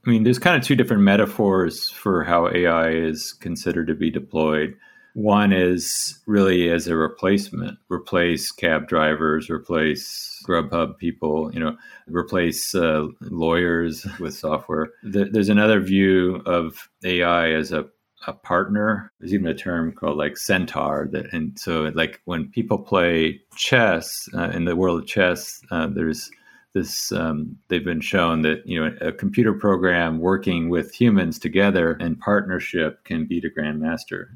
I 0.05 0.09
mean, 0.09 0.23
there's 0.23 0.39
kind 0.39 0.57
of 0.57 0.63
two 0.63 0.75
different 0.75 1.03
metaphors 1.03 1.89
for 1.89 2.23
how 2.23 2.49
AI 2.49 2.89
is 2.89 3.33
considered 3.33 3.87
to 3.87 3.93
be 3.93 4.09
deployed. 4.09 4.75
One 5.13 5.51
is 5.51 6.19
really 6.27 6.69
as 6.69 6.87
a 6.87 6.95
replacement, 6.95 7.77
replace 7.89 8.51
cab 8.51 8.87
drivers, 8.87 9.49
replace 9.49 10.41
Grubhub 10.47 10.97
people, 10.97 11.51
you 11.53 11.59
know, 11.59 11.75
replace 12.07 12.75
uh, 12.75 13.07
lawyers 13.21 14.05
with 14.19 14.35
software. 14.35 14.91
There's 15.03 15.49
another 15.49 15.79
view 15.79 16.41
of 16.45 16.89
AI 17.03 17.51
as 17.51 17.71
a, 17.71 17.85
a 18.27 18.33
partner. 18.33 19.11
There's 19.19 19.33
even 19.33 19.47
a 19.47 19.55
term 19.55 19.91
called 19.93 20.17
like 20.17 20.37
centaur. 20.37 21.09
That 21.11 21.33
and 21.33 21.57
so 21.59 21.91
like 21.95 22.21
when 22.25 22.49
people 22.49 22.77
play 22.77 23.41
chess 23.55 24.11
uh, 24.35 24.49
in 24.49 24.65
the 24.65 24.75
world 24.75 25.01
of 25.01 25.07
chess, 25.07 25.61
uh, 25.71 25.87
there's 25.87 26.29
this 26.73 27.11
um, 27.11 27.57
they've 27.67 27.83
been 27.83 28.01
shown 28.01 28.41
that 28.43 28.61
you 28.65 28.79
know 28.79 28.95
a 29.01 29.11
computer 29.11 29.53
program 29.53 30.19
working 30.19 30.69
with 30.69 30.93
humans 30.93 31.39
together 31.39 31.93
in 31.93 32.15
partnership 32.15 33.03
can 33.05 33.25
beat 33.25 33.43
a 33.43 33.49
grandmaster 33.49 34.27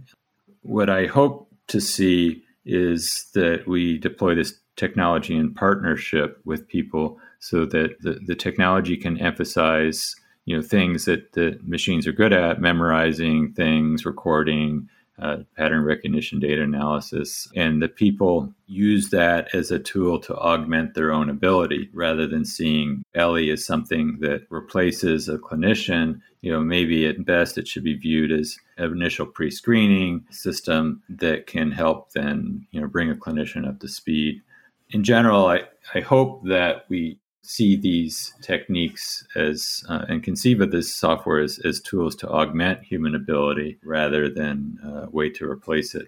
what 0.63 0.89
I 0.89 1.05
hope 1.05 1.49
to 1.67 1.79
see 1.79 2.43
is 2.65 3.27
that 3.33 3.67
we 3.67 3.97
deploy 3.97 4.35
this 4.35 4.53
technology 4.75 5.35
in 5.35 5.53
partnership 5.53 6.39
with 6.45 6.67
people 6.67 7.19
so 7.39 7.65
that 7.65 7.95
the, 8.01 8.19
the 8.25 8.35
technology 8.35 8.97
can 8.97 9.19
emphasize 9.19 10.15
you 10.45 10.55
know 10.55 10.61
things 10.61 11.05
that 11.05 11.33
the 11.33 11.59
machines 11.63 12.07
are 12.07 12.11
good 12.11 12.33
at 12.33 12.59
memorizing 12.59 13.53
things 13.53 14.05
recording 14.05 14.89
uh, 15.23 15.37
pattern 15.55 15.83
recognition 15.85 16.37
data 16.37 16.61
analysis 16.61 17.47
and 17.55 17.81
the 17.81 17.87
people 17.87 18.53
use 18.67 19.09
that 19.09 19.47
as 19.55 19.71
a 19.71 19.79
tool 19.79 20.19
to 20.19 20.35
augment 20.35 20.93
their 20.93 21.13
own 21.13 21.29
ability 21.29 21.89
rather 21.93 22.27
than 22.27 22.43
seeing 22.43 23.03
ellie 23.15 23.49
as 23.49 23.65
something 23.65 24.17
that 24.19 24.45
replaces 24.49 25.29
a 25.29 25.37
clinician. 25.37 26.19
You 26.41 26.51
know 26.51 26.59
maybe 26.59 27.07
at 27.07 27.23
best 27.23 27.57
it 27.57 27.69
should 27.69 27.85
be 27.85 27.95
viewed 27.95 28.33
as 28.33 28.57
an 28.77 28.91
initial 28.91 29.25
pre-screening 29.25 30.25
system 30.29 31.01
that 31.07 31.47
can 31.47 31.71
help 31.71 32.11
then 32.11 32.67
you 32.71 32.81
know 32.81 32.87
bring 32.87 33.09
a 33.09 33.15
clinician 33.15 33.65
up 33.65 33.79
to 33.79 33.87
speed. 33.87 34.41
In 34.89 35.05
general 35.05 35.47
i, 35.47 35.61
I 35.95 36.01
hope 36.01 36.43
that 36.47 36.85
we 36.89 37.17
see 37.43 37.75
these 37.75 38.33
techniques 38.41 39.27
as 39.35 39.83
uh, 39.89 40.05
and 40.07 40.23
conceive 40.23 40.61
of 40.61 40.71
this 40.71 40.93
software 40.93 41.39
as, 41.39 41.59
as 41.59 41.81
tools 41.81 42.15
to 42.15 42.29
augment 42.29 42.81
human 42.83 43.13
ability 43.13 43.77
rather 43.83 44.29
than 44.29 44.79
a 44.83 45.03
uh, 45.03 45.07
way 45.11 45.29
to 45.29 45.45
replace 45.45 45.93
it. 45.93 46.07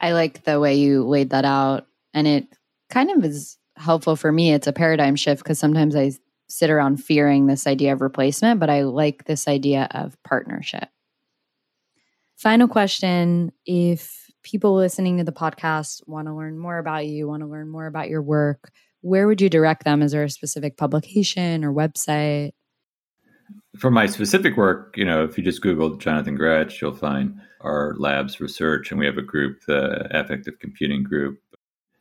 I 0.00 0.12
like 0.12 0.44
the 0.44 0.60
way 0.60 0.74
you 0.74 1.04
laid 1.04 1.30
that 1.30 1.46
out. 1.46 1.86
And 2.12 2.26
it 2.26 2.46
kind 2.90 3.10
of 3.10 3.24
is 3.24 3.56
helpful 3.76 4.16
for 4.16 4.30
me. 4.30 4.52
It's 4.52 4.66
a 4.66 4.72
paradigm 4.72 5.16
shift 5.16 5.42
because 5.42 5.58
sometimes 5.58 5.96
I 5.96 6.12
sit 6.48 6.70
around 6.70 6.98
fearing 6.98 7.46
this 7.46 7.66
idea 7.66 7.92
of 7.92 8.02
replacement, 8.02 8.60
but 8.60 8.70
I 8.70 8.82
like 8.82 9.24
this 9.24 9.48
idea 9.48 9.88
of 9.90 10.22
partnership. 10.22 10.88
Final 12.36 12.68
question 12.68 13.50
If 13.64 14.30
people 14.42 14.74
listening 14.74 15.16
to 15.18 15.24
the 15.24 15.32
podcast 15.32 16.06
want 16.06 16.28
to 16.28 16.34
learn 16.34 16.58
more 16.58 16.78
about 16.78 17.06
you, 17.06 17.26
want 17.26 17.42
to 17.42 17.48
learn 17.48 17.68
more 17.68 17.86
about 17.86 18.10
your 18.10 18.22
work, 18.22 18.70
where 19.00 19.26
would 19.26 19.40
you 19.40 19.48
direct 19.48 19.84
them? 19.84 20.02
Is 20.02 20.12
there 20.12 20.24
a 20.24 20.30
specific 20.30 20.76
publication 20.76 21.64
or 21.64 21.72
website? 21.72 22.52
For 23.78 23.90
my 23.90 24.06
specific 24.06 24.56
work, 24.56 24.94
you 24.96 25.04
know, 25.04 25.22
if 25.24 25.36
you 25.36 25.44
just 25.44 25.62
Google 25.62 25.96
Jonathan 25.96 26.36
Gratch, 26.36 26.80
you'll 26.80 26.94
find 26.94 27.38
our 27.60 27.94
lab's 27.98 28.40
research, 28.40 28.90
and 28.90 28.98
we 28.98 29.06
have 29.06 29.18
a 29.18 29.22
group, 29.22 29.60
the 29.66 30.06
Affective 30.16 30.58
Computing 30.60 31.02
Group. 31.02 31.38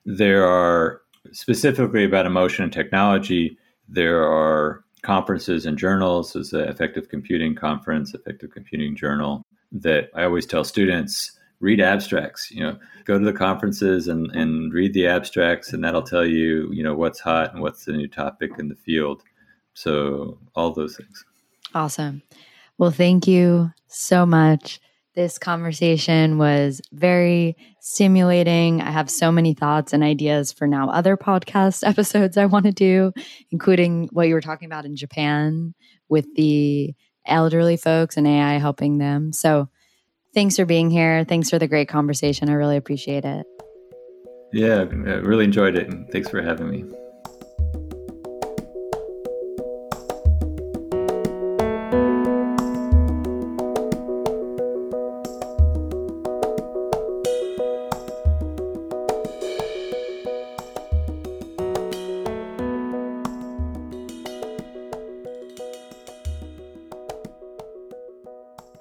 There 0.05 0.45
are 0.45 1.01
specifically 1.31 2.05
about 2.05 2.25
emotion 2.25 2.63
and 2.63 2.73
technology. 2.73 3.57
There 3.87 4.23
are 4.23 4.83
conferences 5.01 5.65
and 5.65 5.77
journals. 5.77 6.33
There's 6.33 6.49
the 6.49 6.67
Affective 6.67 7.09
Computing 7.09 7.55
Conference, 7.55 8.13
Affective 8.13 8.51
Computing 8.51 8.95
Journal, 8.95 9.43
that 9.71 10.09
I 10.15 10.23
always 10.23 10.45
tell 10.45 10.63
students 10.63 11.37
read 11.65 11.81
abstracts 11.81 12.51
you 12.51 12.61
know 12.61 12.77
go 13.05 13.17
to 13.17 13.25
the 13.25 13.33
conferences 13.33 14.07
and, 14.07 14.29
and 14.31 14.71
read 14.71 14.93
the 14.93 15.07
abstracts 15.07 15.73
and 15.73 15.83
that'll 15.83 16.01
tell 16.03 16.25
you 16.25 16.69
you 16.71 16.83
know 16.83 16.93
what's 16.95 17.19
hot 17.19 17.51
and 17.53 17.61
what's 17.61 17.85
the 17.85 17.91
new 17.91 18.07
topic 18.07 18.51
in 18.59 18.69
the 18.69 18.75
field 18.75 19.23
so 19.73 20.37
all 20.55 20.71
those 20.71 20.95
things 20.95 21.25
awesome 21.73 22.21
well 22.77 22.91
thank 22.91 23.27
you 23.27 23.71
so 23.87 24.25
much 24.25 24.79
This 25.15 25.37
conversation 25.37 26.37
was 26.37 26.81
very 26.91 27.55
stimulating. 27.79 28.81
I 28.81 28.91
have 28.91 29.09
so 29.09 29.31
many 29.31 29.53
thoughts 29.53 29.93
and 29.93 30.03
ideas 30.03 30.51
for 30.51 30.67
now 30.67 30.89
other 30.89 31.15
podcast 31.15 31.87
episodes 31.87 32.35
I 32.35 32.45
want 32.47 32.65
to 32.65 32.73
do, 32.73 33.13
including 33.49 34.09
what 34.11 34.27
you 34.27 34.33
were 34.33 34.41
talking 34.41 34.65
about 34.65 34.83
in 34.85 34.97
Japan 34.97 35.73
with 36.09 36.27
the 36.35 36.93
elderly 37.25 37.77
folks 37.77 38.17
and 38.17 38.27
AI 38.27 38.57
helping 38.57 38.97
them. 38.97 39.31
So, 39.31 39.69
thanks 40.35 40.55
for 40.55 40.65
being 40.65 40.91
here. 40.91 41.25
Thanks 41.25 41.49
for 41.49 41.57
the 41.57 41.67
great 41.67 41.87
conversation. 41.87 42.49
I 42.49 42.53
really 42.53 42.77
appreciate 42.77 43.25
it. 43.25 43.47
Yeah, 44.53 44.81
I 44.81 45.15
really 45.23 45.45
enjoyed 45.45 45.75
it. 45.75 45.89
And 45.89 46.07
thanks 46.11 46.29
for 46.29 46.41
having 46.41 46.69
me. 46.69 46.85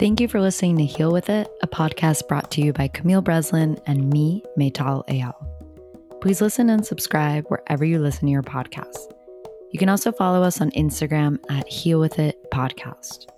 Thank 0.05 0.21
you 0.21 0.29
for 0.29 0.39
listening 0.39 0.77
to 0.77 0.85
Heal 0.85 1.11
With 1.11 1.31
It, 1.31 1.49
a 1.63 1.67
podcast 1.67 2.29
brought 2.29 2.51
to 2.51 2.61
you 2.61 2.75
by 2.75 2.89
Camille 2.89 3.23
Breslin 3.23 3.79
and 3.87 4.11
me, 4.11 4.43
Maytal 4.55 5.03
Ayal. 5.09 5.33
Please 6.21 6.43
listen 6.43 6.69
and 6.69 6.85
subscribe 6.85 7.47
wherever 7.49 7.87
you 7.87 7.99
listen 7.99 8.27
to 8.27 8.31
your 8.31 8.43
podcasts. 8.43 9.11
You 9.73 9.79
can 9.79 9.89
also 9.89 10.13
follow 10.13 10.43
us 10.43 10.61
on 10.61 10.73
Instagram 10.73 11.39
at 11.49 11.67
Heal 11.69 12.01
With 12.01 12.19
It 12.19 12.37
Podcast. 12.53 13.29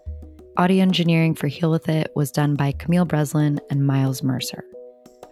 Audio 0.56 0.82
engineering 0.82 1.36
for 1.36 1.46
Heal 1.46 1.70
With 1.70 1.88
It 1.88 2.10
was 2.16 2.32
done 2.32 2.56
by 2.56 2.72
Camille 2.72 3.04
Breslin 3.04 3.60
and 3.70 3.86
Miles 3.86 4.24
Mercer. 4.24 4.64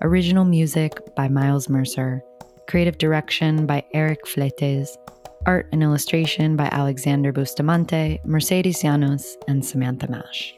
Original 0.03 0.45
music 0.45 1.01
by 1.17 1.27
Miles 1.27 1.69
Mercer. 1.69 2.23
Creative 2.69 2.97
direction 2.97 3.67
by 3.67 3.85
Eric 3.93 4.25
Fletes. 4.29 4.97
Art 5.47 5.69
and 5.73 5.83
illustration 5.83 6.55
by 6.55 6.69
Alexander 6.71 7.33
Bustamante, 7.33 8.21
Mercedes 8.25 8.85
Llanos, 8.85 9.35
and 9.49 9.67
Samantha 9.67 10.09
Mash. 10.09 10.55